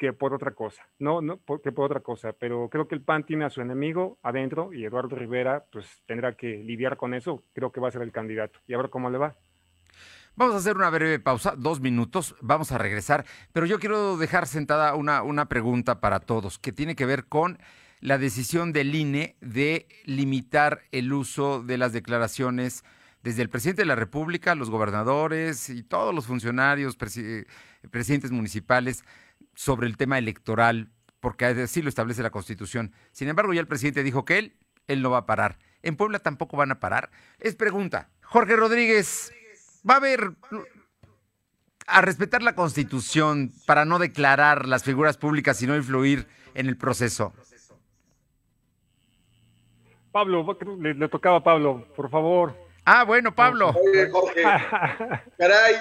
que 0.00 0.14
por 0.14 0.32
otra 0.32 0.52
cosa, 0.52 0.82
no, 0.98 1.20
no 1.20 1.38
que 1.62 1.72
por 1.72 1.84
otra 1.84 2.00
cosa, 2.00 2.32
pero 2.32 2.70
creo 2.70 2.88
que 2.88 2.94
el 2.94 3.02
PAN 3.02 3.26
tiene 3.26 3.44
a 3.44 3.50
su 3.50 3.60
enemigo 3.60 4.18
adentro 4.22 4.72
y 4.72 4.86
Eduardo 4.86 5.14
Rivera 5.14 5.66
pues 5.70 5.86
tendrá 6.06 6.32
que 6.32 6.56
lidiar 6.56 6.96
con 6.96 7.12
eso, 7.12 7.44
creo 7.52 7.70
que 7.70 7.80
va 7.80 7.88
a 7.88 7.90
ser 7.90 8.00
el 8.00 8.10
candidato 8.10 8.60
y 8.66 8.72
a 8.72 8.78
ver 8.78 8.88
cómo 8.88 9.10
le 9.10 9.18
va. 9.18 9.36
Vamos 10.36 10.54
a 10.54 10.58
hacer 10.58 10.74
una 10.74 10.88
breve 10.88 11.18
pausa, 11.20 11.54
dos 11.54 11.82
minutos, 11.82 12.34
vamos 12.40 12.72
a 12.72 12.78
regresar, 12.78 13.26
pero 13.52 13.66
yo 13.66 13.78
quiero 13.78 14.16
dejar 14.16 14.46
sentada 14.46 14.94
una, 14.94 15.22
una 15.22 15.50
pregunta 15.50 16.00
para 16.00 16.20
todos 16.20 16.58
que 16.58 16.72
tiene 16.72 16.96
que 16.96 17.04
ver 17.04 17.26
con 17.26 17.58
la 18.00 18.16
decisión 18.16 18.72
del 18.72 18.94
INE 18.94 19.36
de 19.42 19.86
limitar 20.06 20.80
el 20.92 21.12
uso 21.12 21.62
de 21.62 21.76
las 21.76 21.92
declaraciones 21.92 22.84
desde 23.22 23.42
el 23.42 23.50
presidente 23.50 23.82
de 23.82 23.86
la 23.86 23.96
República, 23.96 24.54
los 24.54 24.70
gobernadores 24.70 25.68
y 25.68 25.82
todos 25.82 26.14
los 26.14 26.26
funcionarios, 26.26 26.96
presidentes 26.96 28.30
municipales, 28.30 29.04
sobre 29.54 29.86
el 29.86 29.96
tema 29.96 30.18
electoral, 30.18 30.90
porque 31.20 31.44
así 31.44 31.82
lo 31.82 31.88
establece 31.88 32.22
la 32.22 32.30
Constitución. 32.30 32.92
Sin 33.12 33.28
embargo, 33.28 33.52
ya 33.52 33.60
el 33.60 33.66
presidente 33.66 34.02
dijo 34.02 34.24
que 34.24 34.38
él, 34.38 34.56
él 34.86 35.02
no 35.02 35.10
va 35.10 35.18
a 35.18 35.26
parar. 35.26 35.58
¿En 35.82 35.96
Puebla 35.96 36.18
tampoco 36.18 36.56
van 36.56 36.72
a 36.72 36.80
parar? 36.80 37.10
Es 37.38 37.54
pregunta. 37.54 38.10
Jorge 38.22 38.56
Rodríguez, 38.56 39.32
¿va 39.88 39.94
a 39.94 39.96
haber 39.98 40.32
a 41.86 42.00
respetar 42.02 42.42
la 42.42 42.54
Constitución 42.54 43.52
para 43.66 43.84
no 43.84 43.98
declarar 43.98 44.66
las 44.66 44.84
figuras 44.84 45.16
públicas 45.16 45.60
y 45.62 45.66
no 45.66 45.76
influir 45.76 46.26
en 46.54 46.66
el 46.66 46.76
proceso? 46.76 47.32
Pablo, 50.12 50.44
le, 50.80 51.08
tocaba 51.08 51.36
a 51.36 51.42
Pablo, 51.42 51.86
por 51.94 52.10
favor. 52.10 52.56
Ah, 52.84 53.04
bueno, 53.04 53.34
Pablo. 53.34 53.70
Oye, 53.70 54.10
Jorge. 54.10 54.42
Caray. 55.38 55.74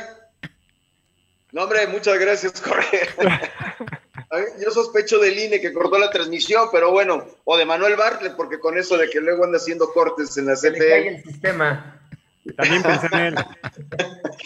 No, 1.52 1.64
hombre, 1.64 1.88
muchas 1.88 2.20
gracias, 2.20 2.62
Jorge. 2.62 3.00
Yo 4.64 4.70
sospecho 4.70 5.18
del 5.18 5.40
INE 5.40 5.60
que 5.60 5.74
cortó 5.74 5.98
la 5.98 6.12
transmisión, 6.12 6.70
pero 6.72 6.92
bueno, 6.92 7.26
o 7.46 7.58
de 7.58 7.66
Manuel 7.66 7.96
Bartlett, 7.96 8.36
porque 8.36 8.60
con 8.60 8.78
eso 8.78 8.98
de 8.98 9.10
que 9.10 9.20
luego 9.20 9.44
anda 9.44 9.58
haciendo 9.58 9.92
cortes 9.92 10.38
en 10.38 10.46
la 10.46 10.54
CFE. 10.54 11.08
el 11.08 11.24
sistema. 11.24 12.00
También 12.56 12.84
pensé 12.84 13.08
en 13.12 13.20
él. 13.20 13.36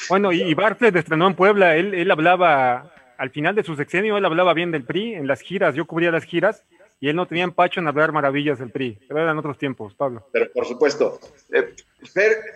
Bueno, 0.08 0.32
y 0.32 0.54
Bartlett 0.54 0.96
estrenó 0.96 1.28
en 1.28 1.36
Puebla, 1.36 1.76
él, 1.76 1.94
él 1.94 2.10
hablaba, 2.12 2.94
al 3.18 3.30
final 3.30 3.56
de 3.56 3.64
su 3.64 3.76
sexenio, 3.76 4.18
él 4.18 4.26
hablaba 4.26 4.54
bien 4.54 4.72
del 4.72 4.86
PRI 4.86 5.16
en 5.16 5.28
las 5.28 5.42
giras, 5.42 5.76
yo 5.76 5.86
cubría 5.86 6.12
las 6.12 6.24
giras, 6.24 6.64
y 7.02 7.10
él 7.10 7.18
no 7.18 7.26
tenía 7.26 7.44
empacho 7.44 7.82
en 7.82 7.88
hablar 7.88 8.14
maravillas 8.14 8.60
del 8.60 8.72
PRI, 8.72 8.98
pero 9.08 9.22
eran 9.22 9.38
otros 9.38 9.58
tiempos, 9.58 9.94
Pablo. 9.94 10.26
Pero 10.32 10.50
por 10.54 10.66
supuesto. 10.66 11.20
Eh, 11.52 11.76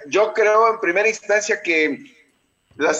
yo 0.07 0.33
creo 0.33 0.73
en 0.73 0.79
primera 0.79 1.07
instancia 1.09 1.61
que 1.61 2.16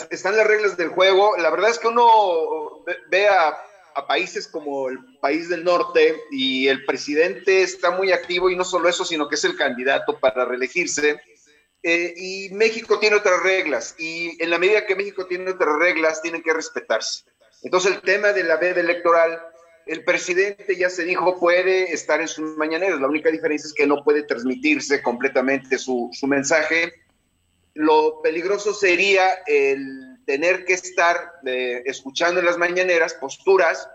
están 0.09 0.37
las 0.37 0.47
reglas 0.47 0.77
del 0.77 0.89
juego. 0.89 1.37
La 1.37 1.49
verdad 1.49 1.69
es 1.69 1.79
que 1.79 1.87
uno 1.87 2.83
ve 3.09 3.27
a, 3.27 3.63
países 4.07 4.47
como 4.47 4.89
el 4.89 4.99
país 5.19 5.49
del 5.49 5.63
norte 5.63 6.21
y 6.29 6.67
el 6.67 6.85
presidente 6.85 7.63
está 7.63 7.89
muy 7.89 8.11
activo 8.11 8.47
y 8.47 8.55
no 8.55 8.63
solo 8.63 8.87
eso, 8.87 9.03
sino 9.03 9.27
que 9.27 9.33
es 9.33 9.43
el 9.43 9.57
candidato 9.57 10.19
para 10.19 10.45
reelegirse. 10.45 11.19
Eh, 11.81 12.13
y 12.15 12.49
México 12.53 12.99
tiene 12.99 13.15
otras 13.15 13.41
reglas 13.41 13.95
y 13.97 14.41
en 14.41 14.51
la 14.51 14.59
medida 14.59 14.85
que 14.85 14.95
México 14.95 15.25
tiene 15.25 15.49
otras 15.49 15.79
reglas, 15.79 16.21
tienen 16.21 16.43
que 16.43 16.53
respetarse. 16.53 17.23
Entonces 17.63 17.93
el 17.93 18.01
tema 18.01 18.33
de 18.33 18.43
la 18.43 18.57
veda 18.57 18.81
electoral 18.81 19.41
el 19.87 20.03
presidente 20.03 20.75
ya 20.75 20.89
se 20.89 21.03
dijo 21.03 21.39
puede 21.39 21.93
estar 21.93 22.21
en 22.21 22.27
sus 22.27 22.57
mañaneras, 22.57 22.99
la 22.99 23.07
única 23.07 23.31
diferencia 23.31 23.67
es 23.67 23.73
que 23.73 23.87
no 23.87 24.03
puede 24.03 24.23
transmitirse 24.23 25.01
completamente 25.01 25.77
su, 25.77 26.11
mensaje. 26.23 26.93
Lo 27.77 28.23
peligroso 28.23 28.73
sería 28.73 29.29
el 29.45 30.17
tener 30.25 30.65
que 30.65 30.73
estar 30.73 31.33
eh, 31.45 31.83
escuchando 31.85 32.39
en 32.39 32.47
las 32.47 32.57
mañaneras 32.57 33.13
posturas 33.13 33.87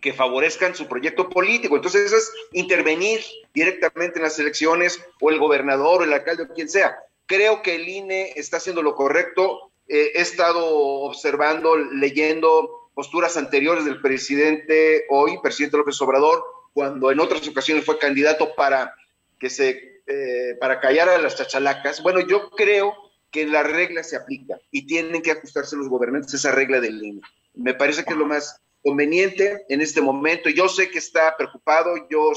que 0.00 0.14
favorezcan 0.14 0.74
su 0.74 0.88
proyecto 0.88 1.28
político. 1.28 1.76
Entonces 1.76 2.06
eso 2.06 2.16
es 2.16 2.32
intervenir 2.52 3.20
directamente 3.52 4.18
en 4.18 4.22
las 4.22 4.38
elecciones 4.38 4.98
o 5.20 5.28
el 5.28 5.38
gobernador 5.38 6.00
o 6.00 6.04
el 6.04 6.14
alcalde 6.14 6.44
o 6.44 6.54
quien 6.54 6.70
sea. 6.70 6.96
Creo 7.26 7.60
que 7.60 7.74
el 7.74 7.86
INE 7.86 8.32
está 8.36 8.56
haciendo 8.56 8.80
lo 8.80 8.94
correcto. 8.94 9.70
Eh, 9.86 10.12
he 10.14 10.22
estado 10.22 10.66
observando, 11.02 11.76
leyendo 11.76 12.88
posturas 12.94 13.36
anteriores 13.36 13.84
del 13.84 14.00
presidente 14.00 15.04
hoy, 15.10 15.38
presidente 15.42 15.76
López 15.76 16.00
Obrador, 16.00 16.42
cuando 16.72 17.10
en 17.10 17.20
otras 17.20 17.46
ocasiones 17.46 17.84
fue 17.84 17.98
candidato 17.98 18.54
para 18.54 18.94
que 19.38 19.50
se 19.50 19.90
eh, 20.06 20.56
para 20.58 20.80
callar 20.80 21.08
a 21.08 21.18
las 21.18 21.36
chachalacas. 21.36 22.02
Bueno, 22.02 22.20
yo 22.20 22.50
creo 22.50 23.09
que 23.30 23.46
la 23.46 23.62
regla 23.62 24.02
se 24.02 24.16
aplica 24.16 24.58
y 24.70 24.86
tienen 24.86 25.22
que 25.22 25.32
ajustarse 25.32 25.76
los 25.76 25.88
gobernantes 25.88 26.34
a 26.34 26.36
esa 26.36 26.52
regla 26.52 26.80
del 26.80 26.98
línea. 26.98 27.24
Me 27.54 27.74
parece 27.74 28.04
que 28.04 28.12
es 28.12 28.18
lo 28.18 28.26
más 28.26 28.60
conveniente 28.82 29.64
en 29.68 29.80
este 29.80 30.00
momento. 30.00 30.48
Yo 30.50 30.68
sé 30.68 30.90
que 30.90 30.98
está 30.98 31.36
preocupado, 31.36 31.94
yo 32.10 32.32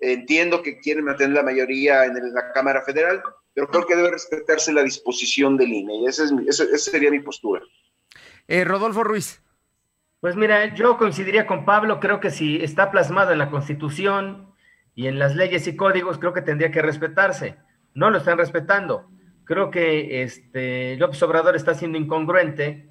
entiendo 0.00 0.62
que 0.62 0.78
quieren 0.78 1.04
mantener 1.04 1.34
la 1.34 1.42
mayoría 1.42 2.04
en 2.04 2.34
la 2.34 2.52
Cámara 2.52 2.82
Federal, 2.82 3.22
pero 3.54 3.68
creo 3.68 3.86
que 3.86 3.96
debe 3.96 4.10
respetarse 4.10 4.72
la 4.72 4.82
disposición 4.82 5.56
del 5.56 5.72
INE 5.72 5.96
y 6.02 6.06
esa, 6.06 6.24
es 6.24 6.60
esa 6.60 6.90
sería 6.90 7.10
mi 7.10 7.20
postura. 7.20 7.62
Eh, 8.48 8.64
Rodolfo 8.64 9.02
Ruiz. 9.02 9.40
Pues 10.20 10.36
mira, 10.36 10.74
yo 10.74 10.96
coincidiría 10.98 11.46
con 11.46 11.64
Pablo, 11.64 12.00
creo 12.00 12.20
que 12.20 12.30
si 12.30 12.62
está 12.62 12.90
plasmado 12.90 13.32
en 13.32 13.38
la 13.38 13.50
Constitución 13.50 14.54
y 14.94 15.06
en 15.08 15.18
las 15.18 15.34
leyes 15.34 15.66
y 15.66 15.76
códigos 15.76 16.18
creo 16.18 16.32
que 16.32 16.42
tendría 16.42 16.70
que 16.70 16.82
respetarse. 16.82 17.56
No 17.94 18.10
lo 18.10 18.18
están 18.18 18.38
respetando. 18.38 19.08
Creo 19.46 19.70
que 19.70 20.22
este, 20.22 20.96
López 20.96 21.22
Obrador 21.22 21.54
está 21.54 21.74
siendo 21.74 21.96
incongruente. 21.96 22.90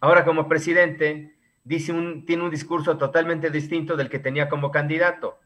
Ahora 0.00 0.24
como 0.24 0.48
presidente 0.48 1.36
dice 1.62 1.92
un, 1.92 2.24
tiene 2.24 2.42
un 2.42 2.50
discurso 2.50 2.96
totalmente 2.96 3.50
distinto 3.50 3.96
del 3.96 4.08
que 4.08 4.18
tenía 4.18 4.48
como 4.48 4.70
candidato. 4.70 5.38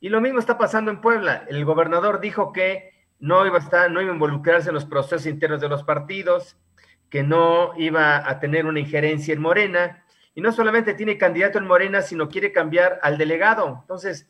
Y 0.00 0.08
lo 0.08 0.20
mismo 0.20 0.38
está 0.38 0.56
pasando 0.58 0.92
en 0.92 1.00
Puebla. 1.00 1.44
El 1.48 1.64
gobernador 1.64 2.20
dijo 2.20 2.52
que 2.52 2.92
no 3.18 3.44
iba 3.46 3.56
a 3.56 3.60
estar, 3.60 3.90
no 3.90 4.00
iba 4.00 4.12
a 4.12 4.14
involucrarse 4.14 4.68
en 4.68 4.76
los 4.76 4.84
procesos 4.84 5.26
internos 5.26 5.60
de 5.60 5.68
los 5.68 5.82
partidos, 5.82 6.56
que 7.10 7.24
no 7.24 7.72
iba 7.76 8.28
a 8.30 8.38
tener 8.38 8.66
una 8.66 8.78
injerencia 8.78 9.34
en 9.34 9.40
Morena, 9.40 10.04
y 10.36 10.40
no 10.40 10.52
solamente 10.52 10.94
tiene 10.94 11.18
candidato 11.18 11.58
en 11.58 11.66
Morena, 11.66 12.00
sino 12.02 12.28
quiere 12.28 12.52
cambiar 12.52 13.00
al 13.02 13.18
delegado. 13.18 13.78
Entonces, 13.80 14.28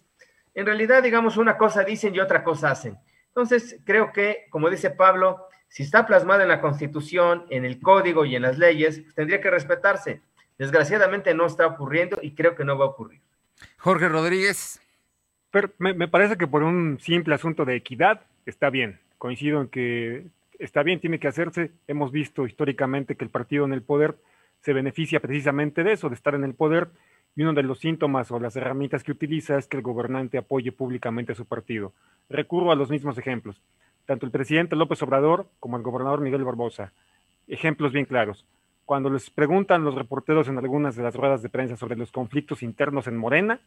en 0.55 0.65
realidad, 0.65 1.03
digamos, 1.03 1.37
una 1.37 1.59
cosa 1.59 1.85
dicen 1.85 2.15
y 2.15 2.21
otra 2.21 2.43
cosa 2.45 2.71
hacen. 2.71 2.97
Entonces, 3.29 3.81
creo 3.85 4.13
que, 4.13 4.47
como 4.49 4.71
dice 4.71 4.89
Pablo, 4.89 5.46
si 5.69 5.83
está 5.83 6.07
plasmada 6.07 6.43
en 6.43 6.49
la 6.49 6.61
Constitución, 6.61 7.45
en 7.51 7.65
el 7.65 7.81
Código 7.81 8.25
y 8.25 8.37
en 8.37 8.43
las 8.43 8.59
leyes, 8.59 9.01
pues 9.01 9.15
tendría 9.15 9.41
que 9.41 9.51
respetarse. 9.51 10.21
Desgraciadamente 10.59 11.35
no 11.35 11.47
está 11.47 11.67
ocurriendo 11.67 12.19
y 12.23 12.35
creo 12.35 12.55
que 12.55 12.65
no 12.65 12.79
va 12.79 12.87
a 12.87 12.89
ocurrir. 12.89 13.21
Jorge 13.79 14.09
Rodríguez. 14.09 14.81
Pero 15.51 15.71
me, 15.79 15.95
me 15.95 16.09
parece 16.09 16.37
que 16.37 16.47
por 16.47 16.63
un 16.63 16.99
simple 17.01 17.35
asunto 17.35 17.65
de 17.65 17.77
equidad 17.77 18.23
está 18.47 18.71
bien. 18.71 19.01
Coincido 19.19 19.61
en 19.61 19.69
que 19.69 20.27
está 20.59 20.83
bien, 20.83 21.01
tiene 21.01 21.19
que 21.19 21.29
hacerse. 21.29 21.73
Hemos 21.87 22.13
visto 22.13 22.47
históricamente 22.47 23.17
que 23.17 23.25
el 23.25 23.31
partido 23.31 23.65
en 23.65 23.73
el 23.73 23.83
poder 23.83 24.17
se 24.61 24.73
beneficia 24.73 25.21
precisamente 25.21 25.85
de 25.85 25.93
eso, 25.93 26.09
de 26.09 26.15
estar 26.15 26.35
en 26.35 26.45
el 26.45 26.55
poder, 26.55 26.89
y 27.37 27.43
uno 27.43 27.53
de 27.53 27.63
los 27.63 27.79
síntomas 27.81 28.31
o 28.31 28.41
las 28.41 28.57
herramientas 28.57 29.05
que 29.05 29.13
utiliza 29.13 29.59
es 29.59 29.67
que 29.67 29.77
el 29.77 29.83
gobernante 29.83 30.39
apoye 30.39 30.73
públicamente 30.73 31.33
a 31.33 31.35
su 31.35 31.45
partido. 31.45 31.93
Recurro 32.29 32.73
a 32.73 32.75
los 32.75 32.91
mismos 32.91 33.19
ejemplos, 33.19 33.61
tanto 34.07 34.25
el 34.25 34.33
presidente 34.33 34.77
López 34.77 35.03
Obrador 35.03 35.49
como 35.61 35.77
el 35.77 35.83
gobernador 35.83 36.21
Miguel 36.21 36.45
Barbosa. 36.45 36.93
Ejemplos 37.49 37.93
bien 37.93 38.07
claros. 38.07 38.47
Cuando 38.85 39.11
les 39.11 39.31
preguntan 39.31 39.85
los 39.85 39.97
reporteros 39.97 40.49
en 40.49 40.59
algunas 40.59 40.95
de 40.95 41.03
las 41.03 41.15
ruedas 41.15 41.43
de 41.43 41.49
prensa 41.49 41.77
sobre 41.77 41.97
los 41.97 42.13
conflictos 42.13 42.63
internos 42.63 43.09
en 43.09 43.17
Morena, 43.17 43.61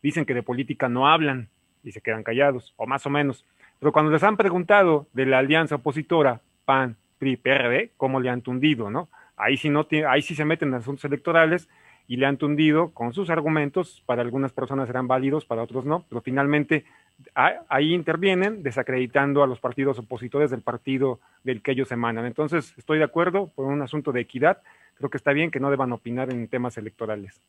dicen 0.00 0.24
que 0.24 0.34
de 0.34 0.44
política 0.44 0.88
no 0.88 1.08
hablan 1.08 1.48
y 1.82 1.92
se 1.92 2.00
quedan 2.00 2.22
callados, 2.22 2.72
o 2.76 2.86
más 2.86 3.04
o 3.06 3.10
menos. 3.10 3.44
Pero 3.80 3.92
cuando 3.92 4.12
les 4.12 4.22
han 4.22 4.36
preguntado 4.36 5.06
de 5.12 5.26
la 5.26 5.38
alianza 5.38 5.76
opositora 5.76 6.40
PAN, 6.64 6.96
PRI, 7.18 7.36
PRD, 7.36 7.90
cómo 7.96 8.20
le 8.20 8.30
han 8.30 8.42
tundido, 8.42 8.90
¿no? 8.90 9.08
Ahí 9.36 9.56
sí, 9.56 9.70
no 9.70 9.86
ahí 10.08 10.22
sí 10.22 10.34
se 10.34 10.44
meten 10.44 10.68
en 10.68 10.74
asuntos 10.74 11.04
electorales 11.04 11.68
y 12.10 12.16
le 12.16 12.26
han 12.26 12.38
tundido 12.38 12.90
con 12.90 13.12
sus 13.12 13.30
argumentos, 13.30 14.02
para 14.04 14.20
algunas 14.22 14.52
personas 14.52 14.88
serán 14.88 15.06
válidos, 15.06 15.44
para 15.44 15.62
otros 15.62 15.84
no, 15.84 16.04
pero 16.08 16.20
finalmente 16.20 16.84
ahí 17.68 17.94
intervienen 17.94 18.64
desacreditando 18.64 19.44
a 19.44 19.46
los 19.46 19.60
partidos 19.60 19.96
opositores 20.00 20.50
del 20.50 20.60
partido 20.60 21.20
del 21.44 21.62
que 21.62 21.70
ellos 21.70 21.92
emanan. 21.92 22.26
Entonces, 22.26 22.74
estoy 22.76 22.98
de 22.98 23.04
acuerdo 23.04 23.52
por 23.54 23.66
un 23.66 23.80
asunto 23.80 24.10
de 24.10 24.22
equidad, 24.22 24.60
creo 24.96 25.08
que 25.08 25.18
está 25.18 25.32
bien 25.32 25.52
que 25.52 25.60
no 25.60 25.70
deban 25.70 25.92
opinar 25.92 26.32
en 26.32 26.48
temas 26.48 26.76
electorales. 26.78 27.40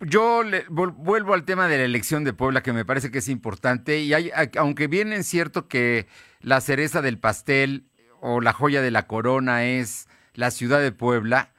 Yo 0.00 0.42
le, 0.42 0.66
vuelvo 0.68 1.32
al 1.32 1.46
tema 1.46 1.68
de 1.68 1.78
la 1.78 1.84
elección 1.84 2.22
de 2.22 2.34
Puebla, 2.34 2.62
que 2.62 2.74
me 2.74 2.84
parece 2.84 3.10
que 3.10 3.20
es 3.20 3.30
importante, 3.30 3.98
y 3.98 4.12
hay, 4.12 4.30
aunque 4.58 4.88
bien 4.88 5.14
es 5.14 5.26
cierto 5.26 5.68
que 5.68 6.04
la 6.40 6.60
cereza 6.60 7.00
del 7.00 7.18
pastel 7.18 7.86
o 8.20 8.42
la 8.42 8.52
joya 8.52 8.82
de 8.82 8.90
la 8.90 9.06
corona 9.06 9.64
es 9.64 10.06
la 10.34 10.50
ciudad 10.50 10.82
de 10.82 10.92
Puebla, 10.92 11.54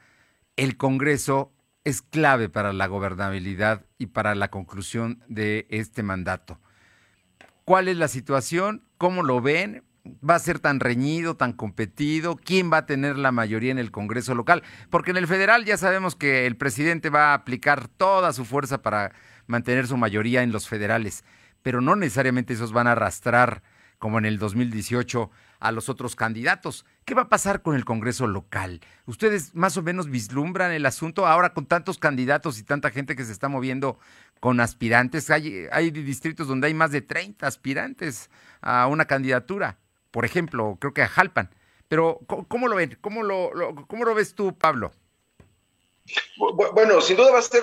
el 0.58 0.76
Congreso 0.76 1.52
es 1.84 2.02
clave 2.02 2.48
para 2.48 2.72
la 2.72 2.88
gobernabilidad 2.88 3.86
y 3.96 4.06
para 4.06 4.34
la 4.34 4.50
conclusión 4.50 5.22
de 5.28 5.68
este 5.70 6.02
mandato. 6.02 6.60
¿Cuál 7.64 7.86
es 7.86 7.96
la 7.96 8.08
situación? 8.08 8.82
¿Cómo 8.98 9.22
lo 9.22 9.40
ven? 9.40 9.84
¿Va 10.28 10.34
a 10.34 10.40
ser 10.40 10.58
tan 10.58 10.80
reñido, 10.80 11.36
tan 11.36 11.52
competido? 11.52 12.34
¿Quién 12.36 12.72
va 12.72 12.78
a 12.78 12.86
tener 12.86 13.16
la 13.18 13.30
mayoría 13.30 13.70
en 13.70 13.78
el 13.78 13.92
Congreso 13.92 14.34
local? 14.34 14.64
Porque 14.90 15.12
en 15.12 15.18
el 15.18 15.28
federal 15.28 15.64
ya 15.64 15.76
sabemos 15.76 16.16
que 16.16 16.46
el 16.46 16.56
presidente 16.56 17.08
va 17.08 17.30
a 17.30 17.34
aplicar 17.34 17.86
toda 17.86 18.32
su 18.32 18.44
fuerza 18.44 18.82
para 18.82 19.12
mantener 19.46 19.86
su 19.86 19.96
mayoría 19.96 20.42
en 20.42 20.50
los 20.50 20.68
federales, 20.68 21.24
pero 21.62 21.80
no 21.80 21.94
necesariamente 21.94 22.54
esos 22.54 22.72
van 22.72 22.88
a 22.88 22.92
arrastrar, 22.92 23.62
como 23.98 24.18
en 24.18 24.24
el 24.24 24.38
2018, 24.38 25.30
a 25.60 25.72
los 25.72 25.88
otros 25.88 26.14
candidatos. 26.16 26.84
¿Qué 27.04 27.14
va 27.14 27.22
a 27.22 27.28
pasar 27.28 27.62
con 27.62 27.74
el 27.74 27.84
Congreso 27.84 28.26
local? 28.26 28.80
¿Ustedes 29.06 29.54
más 29.54 29.76
o 29.76 29.82
menos 29.82 30.08
vislumbran 30.08 30.72
el 30.72 30.86
asunto 30.86 31.26
ahora 31.26 31.54
con 31.54 31.66
tantos 31.66 31.98
candidatos 31.98 32.58
y 32.58 32.62
tanta 32.62 32.90
gente 32.90 33.16
que 33.16 33.24
se 33.24 33.32
está 33.32 33.48
moviendo 33.48 33.98
con 34.40 34.60
aspirantes? 34.60 35.30
Hay, 35.30 35.90
distritos 35.90 36.46
donde 36.46 36.68
hay 36.68 36.74
más 36.74 36.92
de 36.92 37.02
30 37.02 37.46
aspirantes 37.46 38.30
a 38.60 38.86
una 38.86 39.06
candidatura. 39.06 39.78
Por 40.10 40.24
ejemplo, 40.24 40.76
creo 40.80 40.94
que 40.94 41.02
a 41.02 41.08
Jalpan. 41.08 41.50
Pero, 41.88 42.20
¿cómo, 42.26 42.68
lo 42.68 42.76
ven? 42.76 42.98
¿Cómo 43.00 43.22
lo, 43.22 43.50
¿Cómo 43.86 44.04
lo 44.04 44.14
ves 44.14 44.34
tú, 44.34 44.56
Pablo? 44.56 44.92
Bueno, 46.74 47.00
sin 47.00 47.16
duda 47.16 47.32
va 47.32 47.38
a 47.38 47.42
ser, 47.42 47.62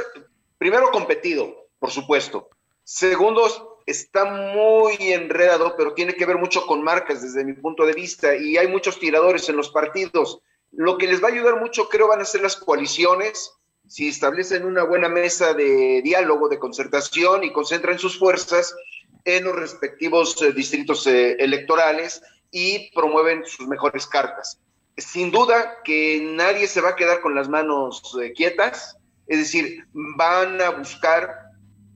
primero, 0.58 0.92
competido, 0.92 1.68
por 1.80 1.92
supuesto. 1.92 2.50
Segundo, 2.84 3.75
está 3.86 4.26
muy 4.26 4.96
enredado, 5.00 5.76
pero 5.78 5.94
tiene 5.94 6.16
que 6.16 6.26
ver 6.26 6.38
mucho 6.38 6.66
con 6.66 6.84
marcas 6.84 7.22
desde 7.22 7.46
mi 7.46 7.54
punto 7.54 7.86
de 7.86 7.94
vista 7.94 8.36
y 8.36 8.58
hay 8.58 8.68
muchos 8.68 9.00
tiradores 9.00 9.48
en 9.50 9.58
los 9.58 9.70
partidos. 9.70 10.42
Lo 10.72 10.98
que 10.98 11.08
les 11.08 11.24
va 11.24 11.30
a 11.30 11.32
ayudar 11.32 11.60
mucho 11.60 11.88
creo 11.88 12.08
van 12.08 12.22
a 12.22 12.26
ser 12.26 12.42
las 12.42 12.58
coaliciones, 12.58 13.52
si 13.88 14.08
establecen 14.08 14.66
una 14.66 14.84
buena 14.84 15.08
mesa 15.08 15.54
de 15.54 16.02
diálogo, 16.04 16.50
de 16.50 16.60
concertación 16.60 17.44
y 17.44 17.54
concentran 17.54 18.00
sus 18.00 18.18
fuerzas 18.18 18.76
en 19.24 19.44
los 19.44 19.56
respectivos 19.56 20.42
eh, 20.42 20.52
distritos 20.52 21.06
eh, 21.08 21.36
electorales 21.40 22.22
y 22.52 22.92
promueven 22.92 23.46
sus 23.46 23.68
mejores 23.68 24.08
cartas. 24.08 24.60
Sin 24.98 25.30
duda 25.30 25.78
que 25.84 26.22
nadie 26.24 26.68
se 26.68 26.82
va 26.82 26.90
a 26.90 26.96
quedar 26.96 27.22
con 27.22 27.36
las 27.36 27.50
manos 27.50 28.18
eh, 28.22 28.34
quietas, 28.34 28.98
es 29.28 29.40
decir, 29.40 29.86
van 29.94 30.62
a 30.62 30.70
buscar 30.70 31.45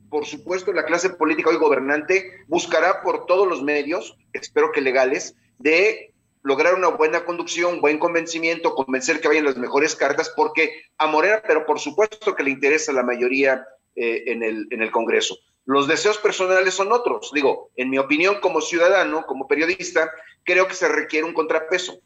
por 0.09 0.25
supuesto, 0.25 0.73
la 0.73 0.85
clase 0.85 1.09
política 1.09 1.49
hoy 1.49 1.57
gobernante 1.57 2.43
buscará 2.47 3.01
por 3.01 3.25
todos 3.25 3.47
los 3.47 3.61
medios, 3.61 4.17
espero 4.33 4.71
que 4.71 4.81
legales, 4.81 5.35
de 5.57 6.13
lograr 6.41 6.75
una 6.75 6.87
buena 6.87 7.25
conducción, 7.25 7.81
buen 7.81 7.99
convencimiento, 7.99 8.73
convencer 8.73 9.19
que 9.19 9.27
vayan 9.27 9.45
las 9.45 9.57
mejores 9.57 9.95
cartas, 9.95 10.31
porque 10.35 10.83
a 10.97 11.07
Morena, 11.07 11.41
pero 11.45 11.65
por 11.65 11.79
supuesto 11.79 12.35
que 12.35 12.43
le 12.43 12.51
interesa 12.51 12.91
a 12.91 12.95
la 12.95 13.03
mayoría 13.03 13.65
eh, 13.95 14.23
en, 14.27 14.43
el, 14.43 14.67
en 14.71 14.81
el 14.81 14.91
Congreso. 14.91 15.37
Los 15.65 15.87
deseos 15.87 16.17
personales 16.17 16.73
son 16.73 16.91
otros. 16.91 17.31
Digo, 17.33 17.69
en 17.75 17.89
mi 17.89 17.99
opinión, 17.99 18.39
como 18.41 18.61
ciudadano, 18.61 19.25
como 19.27 19.47
periodista, 19.47 20.11
creo 20.43 20.67
que 20.67 20.73
se 20.73 20.87
requiere 20.87 21.27
un 21.27 21.33
contrapeso. 21.33 21.99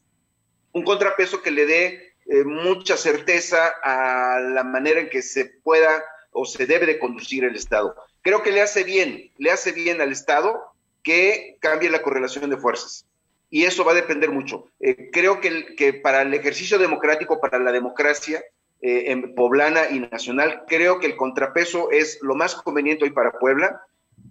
Un 0.74 0.84
contrapeso 0.84 1.42
que 1.42 1.52
le 1.52 1.66
dé 1.66 2.14
eh, 2.26 2.44
mucha 2.44 2.98
certeza 2.98 3.74
a 3.84 4.40
la 4.42 4.64
manera 4.64 5.00
en 5.00 5.10
que 5.10 5.22
se 5.22 5.46
pueda 5.64 6.04
o 6.34 6.46
se 6.46 6.66
debe 6.66 6.86
de 6.86 7.00
conducir 7.00 7.44
el 7.44 7.56
Estado. 7.56 7.96
Creo 8.22 8.42
que 8.42 8.52
le 8.52 8.62
hace 8.62 8.84
bien, 8.84 9.32
le 9.38 9.52
hace 9.52 9.72
bien 9.72 10.02
al 10.02 10.12
Estado 10.12 10.62
que 11.04 11.58
cambie 11.60 11.90
la 11.90 12.02
correlación 12.02 12.50
de 12.50 12.58
fuerzas. 12.58 13.06
Y 13.50 13.66
eso 13.66 13.86
va 13.86 13.92
a 13.92 13.96
depender 13.96 14.32
mucho. 14.32 14.66
Eh, 14.80 15.10
creo 15.12 15.40
que, 15.40 15.94
para 16.02 16.24
el 16.24 16.34
ejercicio 16.34 16.80
democrático, 16.80 17.40
para 17.40 17.60
la 17.60 17.72
democracia 17.72 18.44
eh, 18.82 19.12
en 19.12 19.36
poblana 19.36 19.90
y 19.92 20.00
nacional, 20.00 20.64
creo 20.68 21.00
que 21.00 21.08
el 21.08 21.16
contrapeso 21.16 21.92
es 21.92 22.20
lo 22.22 22.36
más 22.36 22.56
conveniente 22.56 23.04
hoy 23.04 23.12
para 23.12 23.38
Puebla. 23.38 23.82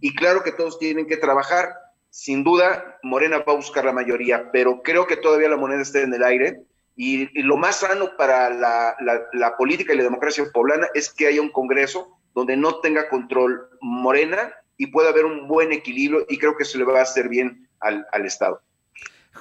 Y 0.01 0.15
claro 0.15 0.43
que 0.43 0.53
todos 0.53 0.79
tienen 0.79 1.07
que 1.07 1.17
trabajar. 1.17 1.73
Sin 2.11 2.43
duda, 2.43 2.99
Morena 3.03 3.39
va 3.39 3.53
a 3.53 3.57
buscar 3.57 3.85
la 3.85 3.93
mayoría, 3.93 4.51
pero 4.51 4.83
creo 4.83 5.07
que 5.07 5.17
todavía 5.17 5.49
la 5.49 5.57
moneda 5.57 5.83
está 5.83 6.01
en 6.01 6.13
el 6.13 6.25
aire 6.25 6.63
y, 6.97 7.43
lo 7.43 7.57
más 7.57 7.77
sano 7.77 8.17
para 8.17 8.51
la, 8.51 9.57
política 9.57 9.93
y 9.93 9.97
la 9.97 10.03
democracia 10.03 10.45
poblana 10.53 10.89
es 10.95 11.13
que 11.13 11.27
haya 11.27 11.41
un 11.41 11.51
Congreso 11.51 12.19
donde 12.35 12.57
no 12.57 12.81
tenga 12.81 13.09
control 13.09 13.69
Morena 13.81 14.53
y 14.77 14.89
pueda 14.89 15.11
haber 15.11 15.25
un 15.25 15.49
buen 15.49 15.73
equilibrio 15.73 16.27
y 16.29 16.39
creo 16.39 16.57
que 16.57 16.65
eso 16.65 16.79
le 16.79 16.85
va 16.85 16.99
a 16.99 17.03
hacer 17.03 17.29
bien 17.29 17.69
al, 17.81 18.07
Estado. 18.25 18.63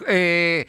Eh, 0.07 0.65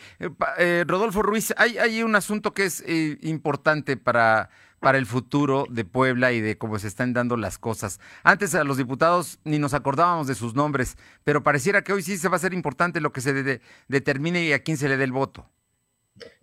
eh, 0.58 0.84
Rodolfo 0.86 1.22
Ruiz, 1.22 1.54
hay, 1.56 2.02
un 2.02 2.14
asunto 2.14 2.52
que 2.52 2.64
es 2.64 2.82
eh, 2.86 3.16
importante 3.22 3.96
para, 3.96 4.50
el 4.82 5.06
futuro 5.06 5.66
de 5.70 5.84
Puebla 5.84 6.32
y 6.32 6.40
de 6.40 6.58
cómo 6.58 6.78
se 6.78 6.88
están 6.88 7.12
dando 7.12 7.36
las 7.36 7.58
cosas. 7.58 8.00
Antes 8.24 8.54
a 8.54 8.64
los 8.64 8.76
diputados 8.76 9.38
ni 9.44 9.58
nos 9.58 9.74
acordábamos 9.74 10.26
de 10.26 10.34
sus 10.34 10.54
nombres, 10.54 10.96
pero 11.24 11.42
pareciera 11.42 11.82
que 11.82 11.92
hoy 11.92 12.02
sí 12.02 12.18
se 12.18 12.28
va 12.28 12.36
a 12.36 12.40
ser 12.40 12.52
importante 12.52 13.00
lo 13.00 13.12
que 13.12 13.20
se 13.20 13.60
determine 13.88 14.44
y 14.44 14.52
a 14.52 14.62
quién 14.62 14.76
se 14.76 14.88
le 14.88 14.96
dé 14.96 15.04
el 15.04 15.12
voto. 15.12 15.48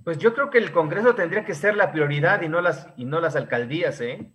Pues 0.04 0.18
yo 0.18 0.34
creo 0.34 0.50
que 0.50 0.58
el 0.58 0.72
Congreso 0.72 1.16
tendría 1.16 1.46
que 1.46 1.54
ser 1.54 1.76
la 1.76 1.92
prioridad 1.92 2.42
y 2.42 2.50
no 2.50 2.62
las, 2.62 2.88
y 2.98 3.06
no 3.06 3.20
las 3.20 3.36
alcaldías, 3.36 4.02
¿eh? 4.02 4.34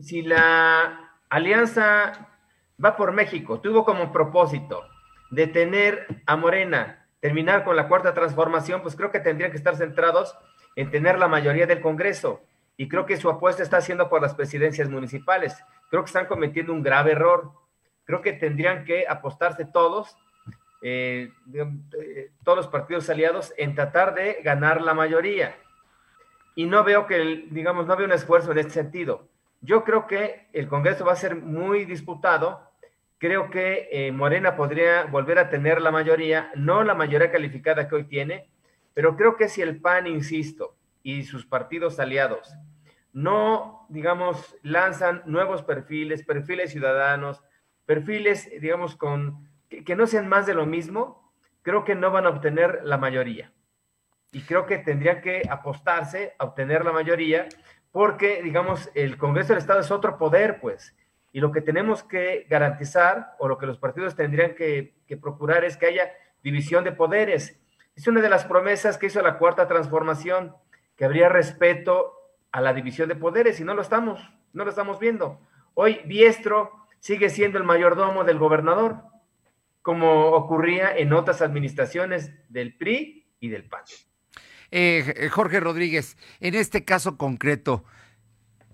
Si, 0.00 0.22
la 0.22 1.16
alianza 1.30 2.28
va 2.82 2.96
por 2.96 3.12
México, 3.12 3.60
tuvo 3.60 3.84
como 3.84 4.12
propósito 4.12 4.84
detener 5.30 6.22
a 6.26 6.36
Morena, 6.36 7.08
terminar 7.20 7.64
con 7.64 7.76
la 7.76 7.88
cuarta 7.88 8.14
transformación, 8.14 8.82
pues 8.82 8.96
creo 8.96 9.10
que 9.10 9.20
tendrían 9.20 9.50
que 9.50 9.56
estar 9.56 9.76
centrados 9.76 10.36
en 10.76 10.90
tener 10.90 11.18
la 11.18 11.28
mayoría 11.28 11.66
del 11.66 11.80
Congreso. 11.80 12.42
Y 12.76 12.88
creo 12.88 13.06
que 13.06 13.16
su 13.16 13.30
apuesta 13.30 13.62
está 13.62 13.78
haciendo 13.78 14.08
por 14.08 14.22
las 14.22 14.34
presidencias 14.34 14.88
municipales. 14.88 15.56
Creo 15.90 16.02
que 16.02 16.08
están 16.08 16.26
cometiendo 16.26 16.72
un 16.72 16.82
grave 16.82 17.12
error. 17.12 17.52
Creo 18.04 18.22
que 18.22 18.32
tendrían 18.32 18.84
que 18.84 19.06
apostarse 19.08 19.64
todos, 19.64 20.16
eh, 20.82 21.30
eh, 21.54 22.30
todos 22.44 22.56
los 22.56 22.68
partidos 22.68 23.08
aliados, 23.08 23.54
en 23.56 23.74
tratar 23.74 24.14
de 24.14 24.40
ganar 24.42 24.82
la 24.82 24.94
mayoría. 24.94 25.56
Y 26.54 26.66
no 26.66 26.84
veo 26.84 27.06
que, 27.06 27.46
digamos, 27.50 27.86
no 27.86 27.96
veo 27.96 28.06
un 28.06 28.12
esfuerzo 28.12 28.52
en 28.52 28.58
este 28.58 28.72
sentido. 28.72 29.28
Yo 29.60 29.84
creo 29.84 30.06
que 30.06 30.48
el 30.52 30.68
Congreso 30.68 31.04
va 31.04 31.12
a 31.12 31.16
ser 31.16 31.36
muy 31.36 31.84
disputado. 31.84 32.68
Creo 33.18 33.50
que 33.50 33.88
eh, 33.92 34.12
Morena 34.12 34.56
podría 34.56 35.04
volver 35.04 35.38
a 35.38 35.48
tener 35.48 35.80
la 35.80 35.90
mayoría, 35.90 36.50
no 36.56 36.82
la 36.82 36.94
mayoría 36.94 37.30
calificada 37.30 37.88
que 37.88 37.94
hoy 37.94 38.04
tiene, 38.04 38.50
pero 38.94 39.16
creo 39.16 39.36
que 39.36 39.48
si 39.48 39.62
el 39.62 39.80
PAN, 39.80 40.06
insisto, 40.06 40.74
y 41.02 41.22
sus 41.22 41.46
partidos 41.46 41.98
aliados 42.00 42.52
no, 43.12 43.86
digamos, 43.90 44.56
lanzan 44.62 45.22
nuevos 45.26 45.62
perfiles, 45.62 46.24
perfiles 46.24 46.72
ciudadanos, 46.72 47.42
perfiles, 47.84 48.50
digamos, 48.60 48.96
con 48.96 49.48
que, 49.84 49.96
no 49.96 50.06
sean 50.06 50.28
más 50.28 50.46
de 50.46 50.54
lo 50.54 50.66
mismo, 50.66 51.32
creo 51.62 51.84
que 51.84 51.94
no 51.94 52.10
van 52.10 52.26
a 52.26 52.30
obtener 52.30 52.80
la 52.84 52.98
mayoría. 52.98 53.52
Y 54.30 54.42
creo 54.42 54.66
que 54.66 54.78
tendrían 54.78 55.20
que 55.20 55.42
apostarse 55.48 56.34
a 56.38 56.44
obtener 56.44 56.84
la 56.84 56.92
mayoría, 56.92 57.48
porque, 57.90 58.42
digamos, 58.42 58.90
el 58.94 59.18
Congreso 59.18 59.48
del 59.48 59.58
Estado 59.58 59.80
es 59.80 59.90
otro 59.90 60.16
poder, 60.16 60.60
pues. 60.60 60.96
Y 61.32 61.40
lo 61.40 61.52
que 61.52 61.60
tenemos 61.60 62.02
que 62.02 62.46
garantizar, 62.48 63.34
o 63.38 63.48
lo 63.48 63.58
que 63.58 63.66
los 63.66 63.78
partidos 63.78 64.14
tendrían 64.14 64.54
que, 64.54 64.94
procurar, 65.20 65.64
es 65.64 65.76
que 65.76 65.86
haya 65.86 66.12
división 66.42 66.84
de 66.84 66.92
poderes. 66.92 67.60
Es 67.94 68.06
una 68.06 68.20
de 68.20 68.30
las 68.30 68.44
promesas 68.44 68.96
que 68.96 69.06
hizo 69.06 69.20
la 69.20 69.38
Cuarta 69.38 69.68
Transformación, 69.68 70.54
que 70.96 71.04
habría 71.04 71.28
respeto 71.28 72.14
a 72.50 72.60
la 72.60 72.72
división 72.72 73.08
de 73.08 73.16
poderes 73.16 73.60
y 73.60 73.64
no 73.64 73.74
lo 73.74 73.82
estamos, 73.82 74.20
no 74.52 74.64
lo 74.64 74.70
estamos 74.70 74.98
viendo. 74.98 75.40
Hoy 75.74 76.00
Biestro 76.04 76.86
sigue 76.98 77.30
siendo 77.30 77.58
el 77.58 77.64
mayordomo 77.64 78.24
del 78.24 78.38
gobernador, 78.38 79.11
como 79.82 80.30
ocurría 80.30 80.96
en 80.96 81.12
otras 81.12 81.42
administraciones 81.42 82.30
del 82.48 82.76
PRI 82.76 83.26
y 83.40 83.48
del 83.48 83.64
PAN. 83.64 83.82
Eh, 84.70 85.28
Jorge 85.30 85.60
Rodríguez, 85.60 86.16
en 86.40 86.54
este 86.54 86.84
caso 86.84 87.18
concreto, 87.18 87.84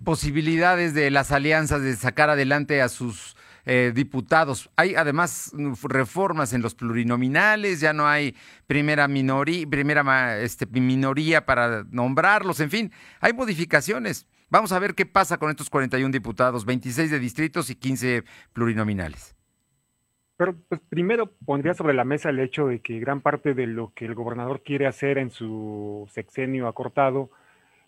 posibilidades 0.03 0.93
de 0.93 1.11
las 1.11 1.31
alianzas 1.31 1.81
de 1.81 1.95
sacar 1.95 2.29
adelante 2.29 2.81
a 2.81 2.89
sus 2.89 3.35
eh, 3.65 3.91
diputados. 3.93 4.69
Hay 4.77 4.95
además 4.95 5.51
reformas 5.83 6.53
en 6.53 6.61
los 6.61 6.75
plurinominales, 6.75 7.81
ya 7.81 7.93
no 7.93 8.07
hay 8.07 8.35
primera 8.67 9.07
minoría, 9.07 9.67
primera 9.69 10.39
este, 10.39 10.65
minoría 10.67 11.45
para 11.45 11.83
nombrarlos, 11.91 12.59
en 12.61 12.69
fin, 12.69 12.91
hay 13.19 13.33
modificaciones. 13.33 14.25
Vamos 14.49 14.71
a 14.71 14.79
ver 14.79 14.95
qué 14.95 15.05
pasa 15.05 15.37
con 15.37 15.51
estos 15.51 15.69
41 15.69 16.11
diputados, 16.11 16.65
26 16.65 17.11
de 17.11 17.19
distritos 17.19 17.69
y 17.69 17.75
15 17.75 18.23
plurinominales. 18.53 19.35
Pero 20.39 20.55
pues 20.69 20.79
primero 20.87 21.29
pondría 21.45 21.73
sobre 21.73 21.93
la 21.93 22.05
mesa 22.05 22.29
el 22.29 22.39
hecho 22.39 22.67
de 22.67 22.79
que 22.79 22.97
gran 22.97 23.19
parte 23.19 23.53
de 23.53 23.67
lo 23.67 23.91
que 23.93 24.05
el 24.05 24.15
gobernador 24.15 24.61
quiere 24.63 24.87
hacer 24.87 25.17
en 25.17 25.31
su 25.31 26.07
sexenio 26.13 26.69
acortado 26.69 27.29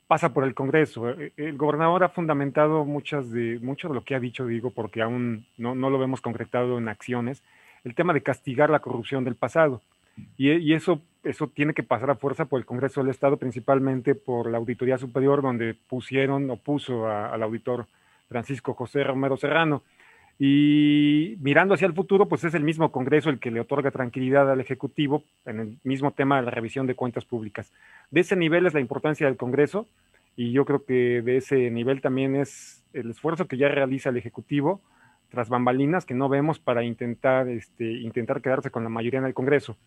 pasa 0.05 0.33
por 0.33 0.43
el 0.43 0.53
Congreso. 0.53 1.11
Eh, 1.11 1.31
el 1.37 1.55
gobernador 1.55 2.03
ha 2.03 2.09
fundamentado 2.09 2.83
muchas 2.83 3.31
de, 3.31 3.57
mucho 3.61 3.87
de 3.87 3.93
lo 3.93 4.03
que 4.03 4.15
ha 4.15 4.19
dicho, 4.19 4.45
digo, 4.45 4.71
porque 4.71 5.01
aún 5.01 5.45
no, 5.57 5.75
no, 5.75 5.89
lo 5.89 5.97
vemos 5.97 6.19
concretado 6.19 6.77
en 6.77 6.89
acciones, 6.89 7.41
el 7.85 7.95
tema 7.95 8.11
de 8.11 8.21
castigar 8.21 8.69
la 8.69 8.81
corrupción 8.81 9.23
del 9.23 9.35
pasado. 9.35 9.81
Y, 10.35 10.51
y, 10.51 10.73
eso, 10.73 11.01
eso 11.23 11.47
tiene 11.47 11.73
que 11.73 11.83
pasar 11.83 12.09
a 12.09 12.15
fuerza 12.15 12.43
por 12.43 12.59
el 12.59 12.65
Congreso 12.65 12.99
del 12.99 13.11
Estado, 13.11 13.37
principalmente 13.37 14.13
por 14.13 14.51
la 14.51 14.57
Auditoría 14.57 14.97
Superior, 14.97 15.41
donde 15.41 15.73
pusieron 15.73 16.51
o 16.51 16.57
puso 16.57 17.07
al 17.07 17.41
auditor 17.43 17.87
Francisco 18.27 18.73
José 18.73 19.05
Romero 19.05 19.37
Serrano. 19.37 19.83
Y 20.39 21.37
mirando 21.39 21.75
hacia 21.75 21.87
el 21.87 21.93
futuro, 21.93 22.27
pues 22.27 22.43
es 22.43 22.53
el 22.53 22.63
mismo 22.63 22.91
Congreso 22.91 23.29
el 23.29 23.39
que 23.39 23.51
le 23.51 23.59
otorga 23.59 23.91
tranquilidad 23.91 24.49
al 24.49 24.59
Ejecutivo 24.59 25.23
en 25.45 25.59
el 25.59 25.77
mismo 25.83 26.11
tema 26.11 26.37
de 26.37 26.43
la 26.43 26.51
revisión 26.51 26.87
de 26.87 26.95
cuentas 26.95 27.25
públicas. 27.25 27.71
De 28.09 28.21
ese 28.21 28.35
nivel 28.35 28.65
es 28.65 28.73
la 28.73 28.79
importancia 28.79 29.27
del 29.27 29.37
Congreso 29.37 29.87
y 30.35 30.51
yo 30.51 30.65
creo 30.65 30.83
que 30.85 31.21
de 31.21 31.37
ese 31.37 31.69
nivel 31.69 32.01
también 32.01 32.35
es 32.35 32.83
el 32.93 33.11
esfuerzo 33.11 33.47
que 33.47 33.57
ya 33.57 33.67
realiza 33.67 34.09
el 34.09 34.17
Ejecutivo 34.17 34.81
tras 35.29 35.49
bambalinas 35.49 36.05
que 36.05 36.13
no 36.13 36.27
vemos 36.27 36.59
para 36.59 36.83
intentar, 36.83 37.47
este, 37.47 37.85
intentar 37.85 38.41
quedarse 38.41 38.69
con 38.69 38.83
la 38.83 38.89
mayoría 38.89 39.19
en 39.19 39.25
el 39.25 39.33
Congreso. 39.33 39.77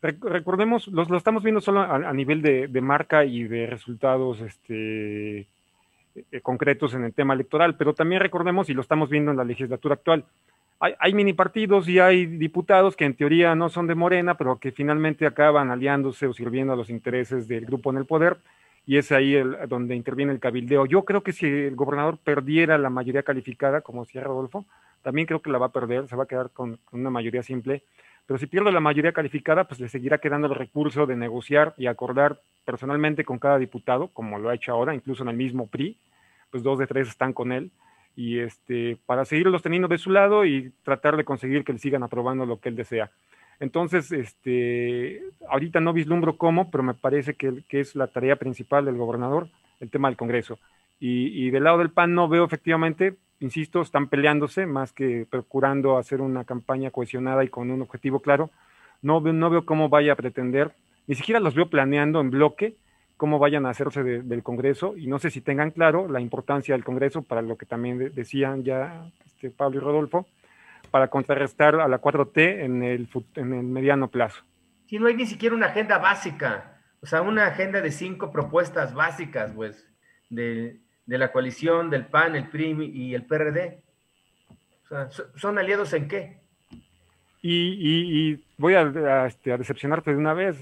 Recordemos, 0.00 0.86
lo, 0.88 1.04
lo 1.04 1.16
estamos 1.16 1.42
viendo 1.42 1.60
solo 1.60 1.80
a, 1.80 2.12
nivel 2.12 2.40
de, 2.40 2.80
marca 2.80 3.24
y 3.24 3.44
de 3.44 3.66
resultados 3.66 4.40
este, 4.40 5.48
eh, 6.30 6.40
concretos 6.40 6.94
en 6.94 7.04
el 7.04 7.12
tema 7.12 7.34
electoral, 7.34 7.76
pero 7.76 7.94
también 7.94 8.20
recordemos, 8.20 8.68
y 8.70 8.74
lo 8.74 8.82
estamos 8.82 9.10
viendo 9.10 9.30
en 9.30 9.36
la 9.36 9.44
legislatura 9.44 9.94
actual, 9.94 10.24
hay, 10.80 10.94
hay, 11.00 11.12
mini 11.12 11.32
partidos 11.32 11.88
y 11.88 11.98
hay 11.98 12.26
diputados 12.26 12.94
que 12.94 13.04
en 13.04 13.14
teoría 13.14 13.54
no 13.54 13.68
son 13.68 13.86
de 13.88 13.96
Morena, 13.96 14.36
pero 14.36 14.58
que 14.58 14.70
finalmente 14.70 15.26
acaban 15.26 15.70
aliándose 15.70 16.26
o 16.26 16.32
sirviendo 16.32 16.72
a 16.72 16.76
los 16.76 16.88
intereses 16.88 17.48
del 17.48 17.66
grupo 17.66 17.90
en 17.90 17.96
el 17.96 18.06
poder 18.06 18.38
y 18.88 18.96
es 18.96 19.12
ahí 19.12 19.34
donde 19.68 19.94
interviene 19.94 20.32
el 20.32 20.40
cabildeo. 20.40 20.86
Yo 20.86 21.04
creo 21.04 21.22
que 21.22 21.34
si 21.34 21.44
el 21.44 21.76
gobernador 21.76 22.16
perdiera 22.16 22.78
la 22.78 22.88
mayoría 22.88 23.22
calificada, 23.22 23.82
como 23.82 24.04
decía 24.04 24.22
Rodolfo, 24.22 24.64
también 25.02 25.26
creo 25.26 25.42
que 25.42 25.50
la 25.50 25.58
va 25.58 25.66
a 25.66 25.72
perder, 25.72 26.08
se 26.08 26.16
va 26.16 26.22
a 26.22 26.26
quedar 26.26 26.48
con, 26.52 26.78
una 26.92 27.10
mayoría 27.10 27.42
simple, 27.42 27.82
pero 28.28 28.36
si 28.36 28.46
pierde 28.46 28.70
la 28.70 28.80
mayoría 28.80 29.12
calificada, 29.12 29.64
pues 29.64 29.80
le 29.80 29.88
seguirá 29.88 30.18
quedando 30.18 30.48
el 30.48 30.54
recurso 30.54 31.06
de 31.06 31.16
negociar 31.16 31.72
y 31.78 31.86
acordar 31.86 32.38
personalmente 32.66 33.24
con 33.24 33.38
cada 33.38 33.56
diputado, 33.56 34.08
como 34.08 34.38
lo 34.38 34.50
ha 34.50 34.54
hecho 34.54 34.70
ahora, 34.70 34.94
incluso 34.94 35.22
en 35.22 35.30
el 35.30 35.36
mismo 35.36 35.66
PRI, 35.66 35.96
pues 36.50 36.62
dos 36.62 36.78
de 36.78 36.86
tres 36.86 37.08
están 37.08 37.32
con 37.32 37.52
él, 37.52 37.70
y 38.14 38.40
este, 38.40 38.98
para 39.06 39.24
seguirlos 39.24 39.62
teniendo 39.62 39.88
de 39.88 39.96
su 39.96 40.10
lado 40.10 40.44
y 40.44 40.74
tratar 40.82 41.16
de 41.16 41.24
conseguir 41.24 41.64
que 41.64 41.72
le 41.72 41.78
sigan 41.78 42.02
aprobando 42.02 42.44
lo 42.44 42.60
que 42.60 42.68
él 42.68 42.76
desea. 42.76 43.10
Entonces, 43.60 44.12
este, 44.12 45.22
ahorita 45.48 45.80
no 45.80 45.94
vislumbro 45.94 46.36
cómo, 46.36 46.70
pero 46.70 46.84
me 46.84 46.92
parece 46.92 47.32
que, 47.32 47.64
es 47.70 47.96
la 47.96 48.08
tarea 48.08 48.36
principal 48.36 48.84
del 48.84 48.98
gobernador, 48.98 49.48
el 49.80 49.88
tema 49.88 50.08
del 50.08 50.18
Congreso. 50.18 50.58
Y, 51.00 51.48
del 51.48 51.64
lado 51.64 51.78
del 51.78 51.92
PAN 51.92 52.14
no 52.14 52.28
veo 52.28 52.44
efectivamente, 52.44 53.16
insisto, 53.40 53.82
están 53.82 54.08
peleándose 54.08 54.66
más 54.66 54.92
que 54.92 55.26
procurando 55.28 55.98
hacer 55.98 56.20
una 56.20 56.44
campaña 56.44 56.90
cohesionada 56.90 57.44
y 57.44 57.48
con 57.48 57.70
un 57.70 57.82
objetivo 57.82 58.20
claro. 58.20 58.50
No, 59.02 59.20
no 59.20 59.50
veo 59.50 59.64
cómo 59.64 59.88
vaya 59.88 60.12
a 60.12 60.16
pretender, 60.16 60.74
ni 61.06 61.14
siquiera 61.14 61.40
los 61.40 61.54
veo 61.54 61.70
planeando 61.70 62.20
en 62.20 62.30
bloque 62.30 62.76
cómo 63.16 63.38
vayan 63.38 63.66
a 63.66 63.70
hacerse 63.70 64.02
del 64.02 64.42
Congreso 64.42 64.96
y 64.96 65.08
no 65.08 65.18
sé 65.18 65.30
si 65.30 65.40
tengan 65.40 65.72
claro 65.72 66.08
la 66.08 66.20
importancia 66.20 66.74
del 66.74 66.84
Congreso 66.84 67.22
para 67.22 67.42
lo 67.42 67.56
que 67.58 67.66
también 67.66 68.12
decían 68.14 68.62
ya 68.62 69.10
este, 69.26 69.50
Pablo 69.50 69.78
y 69.78 69.80
Rodolfo, 69.80 70.26
para 70.90 71.08
contrarrestar 71.08 71.74
a 71.76 71.88
la 71.88 72.00
4T 72.00 72.64
en 72.64 72.82
el, 72.82 73.08
en 73.34 73.52
el 73.54 73.64
mediano 73.64 74.08
plazo. 74.08 74.44
Si 74.86 74.98
no 74.98 75.06
hay 75.08 75.16
ni 75.16 75.26
siquiera 75.26 75.54
una 75.54 75.66
agenda 75.66 75.98
básica, 75.98 76.80
o 77.02 77.06
sea, 77.06 77.22
una 77.22 77.46
agenda 77.46 77.80
de 77.80 77.90
cinco 77.90 78.30
propuestas 78.30 78.94
básicas, 78.94 79.52
pues, 79.52 79.86
de, 80.30 80.80
la 81.16 81.32
coalición 81.32 81.88
del 81.88 82.06
PAN, 82.06 82.36
el 82.36 82.48
PRI 82.48 82.90
y 82.92 83.14
el 83.14 83.24
PRD. 83.24 83.80
O 84.84 84.88
sea, 84.88 85.08
¿son 85.36 85.58
aliados 85.58 85.92
en 85.94 86.08
qué? 86.08 86.40
Y, 87.40 88.34
voy 88.58 88.74
a, 88.74 89.26
este, 89.26 89.52
a, 89.52 89.56
decepcionarte 89.56 90.10
de 90.10 90.16
una 90.16 90.34
vez, 90.34 90.58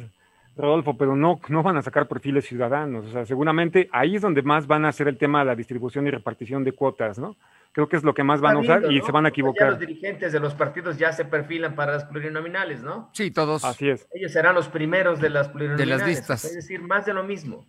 Rodolfo, 0.57 0.97
pero 0.97 1.17
no, 1.17 1.41
no 1.49 1.63
van 1.63 1.79
a 1.79 1.83
sacar 1.83 2.07
perfiles 2.07 2.47
ciudadanos. 2.47 3.07
O 3.07 3.11
sea, 3.11 3.25
seguramente 3.25 3.89
ahí 3.91 4.17
es 4.17 4.23
donde 4.23 4.43
más 4.43 4.67
van 4.67 4.85
a 4.85 4.91
hacer 4.91 5.09
el 5.09 5.19
tema 5.19 5.41
de 5.41 5.47
la 5.47 5.57
distribución 5.57 6.07
y 6.07 6.11
repartición 6.11 6.63
de 6.63 6.73
cuotas, 6.73 7.19
¿no? 7.19 7.37
creo 7.77 7.91
que 7.91 7.97
es 7.99 8.05
lo 8.05 8.15
que 8.15 8.25
más 8.25 8.41
van 8.41 8.57
a 8.57 8.59
usar 8.61 8.91
y 8.91 9.03
se 9.03 9.13
van 9.13 9.27
a 9.27 9.29
equivocar. 9.29 9.73
los 9.73 9.79
dirigentes 9.79 10.33
de 10.33 10.41
los 10.41 10.55
partidos 10.55 10.97
ya 10.97 11.13
se 11.13 11.27
perfilan 11.27 11.75
para 11.75 11.93
las 11.93 12.07
plurinominales, 12.07 12.83
¿no? 12.83 13.11
Sí, 13.13 13.31
todos. 13.31 13.67
Así 13.67 13.91
es. 13.91 14.09
Ellos 14.15 14.33
serán 14.33 14.55
los 14.55 14.69
primeros 14.69 15.21
de 15.21 15.29
las 15.29 15.49
plurinominales. 15.49 15.87
De 15.87 15.99
las 15.99 16.09
listas. 16.09 16.47
Es 16.47 16.55
decir, 16.55 16.81
más 16.81 17.05
de 17.05 17.13
lo 17.13 17.23
mismo. 17.23 17.67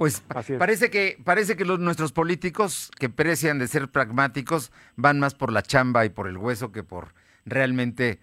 Pues 0.00 0.22
parece 0.58 0.88
que, 0.88 1.18
parece 1.26 1.56
que 1.56 1.66
los, 1.66 1.78
nuestros 1.78 2.12
políticos 2.12 2.90
que 2.98 3.10
precian 3.10 3.58
de 3.58 3.68
ser 3.68 3.90
pragmáticos 3.90 4.72
van 4.96 5.20
más 5.20 5.34
por 5.34 5.52
la 5.52 5.62
chamba 5.62 6.06
y 6.06 6.08
por 6.08 6.26
el 6.26 6.38
hueso 6.38 6.72
que 6.72 6.82
por 6.82 7.12
realmente 7.44 8.18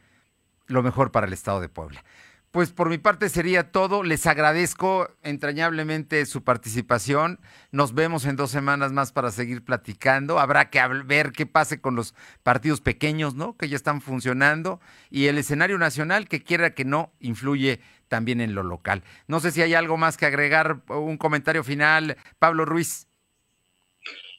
lo 0.66 0.82
mejor 0.82 1.12
para 1.12 1.28
el 1.28 1.34
Estado 1.34 1.62
de 1.62 1.70
Puebla. 1.70 2.04
Pues 2.50 2.72
por 2.72 2.90
mi 2.90 2.98
parte 2.98 3.30
sería 3.30 3.72
todo. 3.72 4.02
Les 4.02 4.26
agradezco 4.26 5.12
entrañablemente 5.22 6.26
su 6.26 6.44
participación. 6.44 7.40
Nos 7.72 7.94
vemos 7.94 8.26
en 8.26 8.38
dos 8.38 8.50
semanas 8.50 8.92
más 8.92 9.12
para 9.12 9.30
seguir 9.30 9.63
platicando. 9.63 10.40
Habrá 10.40 10.72
que 10.72 10.82
ver 11.06 11.32
qué 11.32 11.46
pase 11.46 11.80
con 11.80 11.96
los 11.96 12.16
partidos 12.42 12.82
pequeños, 12.82 13.36
¿no? 13.36 13.56
Que 13.56 13.70
ya 13.70 13.76
están 13.76 14.02
funcionando. 14.02 14.82
Y 15.12 15.28
el 15.28 15.38
escenario 15.38 15.78
nacional, 15.78 16.28
que 16.28 16.42
quiera 16.42 16.72
que 16.72 16.86
no, 16.86 17.12
influye 17.20 17.82
también 18.08 18.41
en 18.41 18.56
lo 18.56 18.63
local. 18.63 19.04
No 19.28 19.39
sé 19.39 19.52
si 19.52 19.62
hay 19.62 19.74
algo 19.74 19.98
más 19.98 20.17
que 20.17 20.26
agregar, 20.26 20.82
un 20.88 21.17
comentario 21.17 21.63
final. 21.63 22.17
Pablo 22.39 22.65
Ruiz. 22.65 23.08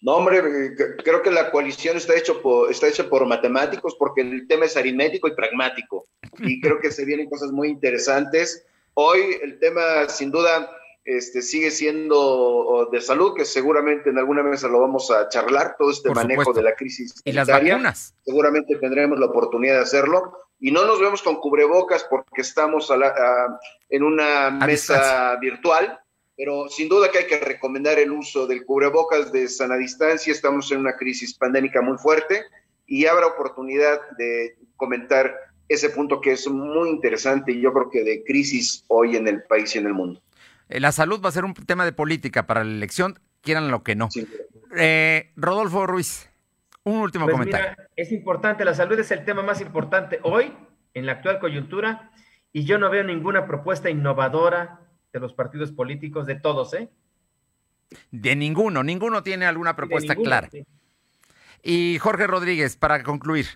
No, 0.00 0.14
hombre, 0.14 0.38
eh, 0.38 0.76
creo 1.02 1.22
que 1.22 1.30
la 1.30 1.50
coalición 1.50 1.96
está, 1.96 2.14
hecho 2.14 2.40
por, 2.40 2.70
está 2.70 2.86
hecha 2.86 3.08
por 3.08 3.26
matemáticos 3.26 3.96
porque 3.98 4.20
el 4.20 4.46
tema 4.46 4.66
es 4.66 4.76
aritmético 4.76 5.28
y 5.28 5.34
pragmático. 5.34 6.06
Y 6.38 6.60
creo 6.60 6.78
que 6.78 6.92
se 6.92 7.04
vienen 7.04 7.28
cosas 7.28 7.50
muy 7.50 7.68
interesantes. 7.68 8.64
Hoy 8.94 9.36
el 9.42 9.58
tema, 9.58 10.08
sin 10.08 10.30
duda, 10.30 10.70
este, 11.04 11.42
sigue 11.42 11.70
siendo 11.70 12.88
de 12.92 13.00
salud, 13.00 13.34
que 13.34 13.44
seguramente 13.44 14.10
en 14.10 14.18
alguna 14.18 14.42
mesa 14.42 14.68
lo 14.68 14.80
vamos 14.80 15.10
a 15.10 15.28
charlar, 15.28 15.74
todo 15.78 15.90
este 15.90 16.10
manejo 16.10 16.52
de 16.52 16.62
la 16.62 16.74
crisis. 16.74 17.14
Y 17.24 17.32
las 17.32 17.48
vacunas. 17.48 18.14
Seguramente 18.24 18.76
tendremos 18.76 19.18
la 19.18 19.26
oportunidad 19.26 19.76
de 19.76 19.80
hacerlo. 19.80 20.36
Y 20.60 20.72
no 20.72 20.84
nos 20.84 21.00
vemos 21.00 21.22
con 21.22 21.36
cubrebocas 21.36 22.04
porque 22.10 22.42
estamos 22.42 22.90
en 23.88 24.02
una 24.02 24.50
mesa 24.50 25.36
virtual, 25.36 26.00
pero 26.36 26.68
sin 26.68 26.88
duda 26.88 27.10
que 27.10 27.18
hay 27.18 27.26
que 27.26 27.38
recomendar 27.38 27.98
el 27.98 28.12
uso 28.12 28.46
del 28.46 28.64
cubrebocas 28.64 29.30
de 29.32 29.48
sana 29.48 29.76
distancia. 29.76 30.32
Estamos 30.32 30.70
en 30.72 30.78
una 30.78 30.96
crisis 30.96 31.34
pandémica 31.34 31.80
muy 31.80 31.98
fuerte 31.98 32.44
y 32.86 33.06
habrá 33.06 33.26
oportunidad 33.26 34.00
de 34.16 34.56
comentar 34.76 35.34
ese 35.68 35.90
punto 35.90 36.20
que 36.20 36.32
es 36.32 36.48
muy 36.48 36.88
interesante 36.88 37.52
y 37.52 37.60
yo 37.60 37.72
creo 37.72 37.90
que 37.90 38.02
de 38.02 38.24
crisis 38.24 38.84
hoy 38.88 39.16
en 39.16 39.28
el 39.28 39.42
país 39.42 39.74
y 39.74 39.78
en 39.78 39.86
el 39.86 39.94
mundo. 39.94 40.20
Eh, 40.68 40.80
la 40.80 40.92
salud 40.92 41.20
va 41.22 41.28
a 41.28 41.32
ser 41.32 41.44
un 41.44 41.54
tema 41.54 41.84
de 41.84 41.92
política 41.92 42.46
para 42.46 42.64
la 42.64 42.70
elección, 42.70 43.18
quieran 43.42 43.70
lo 43.70 43.82
que 43.82 43.94
no. 43.94 44.08
Eh, 44.76 45.32
Rodolfo 45.36 45.86
Ruiz, 45.86 46.30
un 46.88 47.00
último 47.00 47.24
pues 47.24 47.34
comentario. 47.34 47.76
es 47.96 48.12
importante, 48.12 48.64
la 48.64 48.74
salud 48.74 48.98
es 48.98 49.10
el 49.10 49.24
tema 49.24 49.42
más 49.42 49.60
importante 49.60 50.20
hoy, 50.22 50.52
en 50.94 51.06
la 51.06 51.12
actual 51.12 51.38
coyuntura, 51.38 52.10
y 52.52 52.64
yo 52.64 52.78
no 52.78 52.90
veo 52.90 53.04
ninguna 53.04 53.46
propuesta 53.46 53.90
innovadora 53.90 54.80
de 55.12 55.20
los 55.20 55.32
partidos 55.32 55.72
políticos, 55.72 56.26
de 56.26 56.34
todos, 56.34 56.74
¿eh? 56.74 56.88
De 58.10 58.36
ninguno, 58.36 58.82
ninguno 58.82 59.22
tiene 59.22 59.46
alguna 59.46 59.74
propuesta 59.74 60.14
clara. 60.14 60.48
Y 61.62 61.98
Jorge 61.98 62.26
Rodríguez, 62.26 62.76
para 62.76 63.02
concluir. 63.02 63.46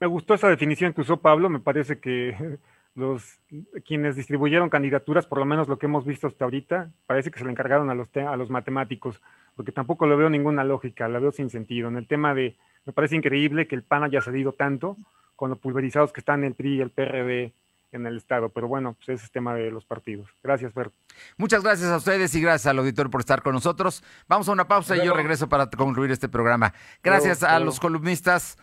Me 0.00 0.06
gustó 0.06 0.34
esa 0.34 0.48
definición 0.48 0.92
que 0.92 1.00
usó 1.00 1.20
Pablo, 1.20 1.48
me 1.48 1.60
parece 1.60 1.98
que 1.98 2.58
los 2.94 3.40
quienes 3.86 4.16
distribuyeron 4.16 4.68
candidaturas, 4.68 5.26
por 5.26 5.38
lo 5.38 5.44
menos 5.44 5.68
lo 5.68 5.78
que 5.78 5.86
hemos 5.86 6.04
visto 6.04 6.26
hasta 6.26 6.44
ahorita, 6.44 6.90
parece 7.06 7.30
que 7.30 7.38
se 7.38 7.44
le 7.44 7.50
encargaron 7.50 7.88
a 7.90 7.94
los, 7.94 8.08
a 8.16 8.36
los 8.36 8.50
matemáticos, 8.50 9.20
porque 9.56 9.72
tampoco 9.72 10.06
lo 10.06 10.16
veo 10.16 10.28
ninguna 10.28 10.64
lógica, 10.64 11.08
la 11.08 11.18
veo 11.18 11.32
sin 11.32 11.50
sentido. 11.50 11.88
En 11.88 11.96
el 11.96 12.06
tema 12.06 12.34
de, 12.34 12.56
me 12.84 12.92
parece 12.92 13.16
increíble 13.16 13.66
que 13.66 13.74
el 13.74 13.82
PAN 13.82 14.04
haya 14.04 14.20
cedido 14.20 14.52
tanto 14.52 14.96
con 15.36 15.50
los 15.50 15.58
pulverizados 15.58 16.12
que 16.12 16.20
están 16.20 16.44
el 16.44 16.54
PRI 16.54 16.76
y 16.76 16.80
el 16.80 16.90
PRD 16.90 17.52
en 17.92 18.06
el 18.06 18.16
Estado, 18.16 18.48
pero 18.48 18.68
bueno, 18.68 18.94
pues 18.94 19.10
ese 19.10 19.26
es 19.26 19.30
tema 19.30 19.54
de 19.54 19.70
los 19.70 19.84
partidos. 19.84 20.28
Gracias, 20.42 20.72
Fer. 20.72 20.90
Muchas 21.36 21.62
gracias 21.62 21.90
a 21.90 21.96
ustedes 21.96 22.34
y 22.34 22.40
gracias 22.40 22.66
al 22.66 22.78
auditor 22.78 23.10
por 23.10 23.20
estar 23.20 23.42
con 23.42 23.52
nosotros. 23.52 24.02
Vamos 24.28 24.48
a 24.48 24.52
una 24.52 24.66
pausa 24.66 24.96
y 24.96 25.04
yo 25.04 25.12
regreso 25.12 25.48
para 25.48 25.68
concluir 25.68 26.10
este 26.10 26.28
programa. 26.28 26.72
Gracias 27.02 27.42
a 27.42 27.58
los 27.58 27.80
columnistas 27.80 28.56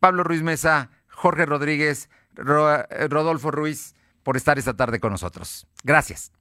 Pablo 0.00 0.24
Ruiz 0.24 0.42
Mesa, 0.42 0.90
Jorge 1.14 1.46
Rodríguez, 1.46 2.08
eh, 2.36 3.08
Rodolfo 3.08 3.50
Ruiz, 3.50 3.94
por 4.22 4.36
estar 4.36 4.58
esta 4.58 4.74
tarde 4.74 5.00
con 5.00 5.12
nosotros. 5.12 5.66
Gracias. 5.82 6.32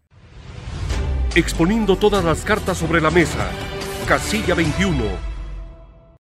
Exponiendo 1.36 1.98
todas 1.98 2.24
las 2.24 2.44
cartas 2.44 2.78
sobre 2.78 3.02
la 3.02 3.10
mesa. 3.10 3.50
Casilla 4.08 4.56
21 4.56 5.33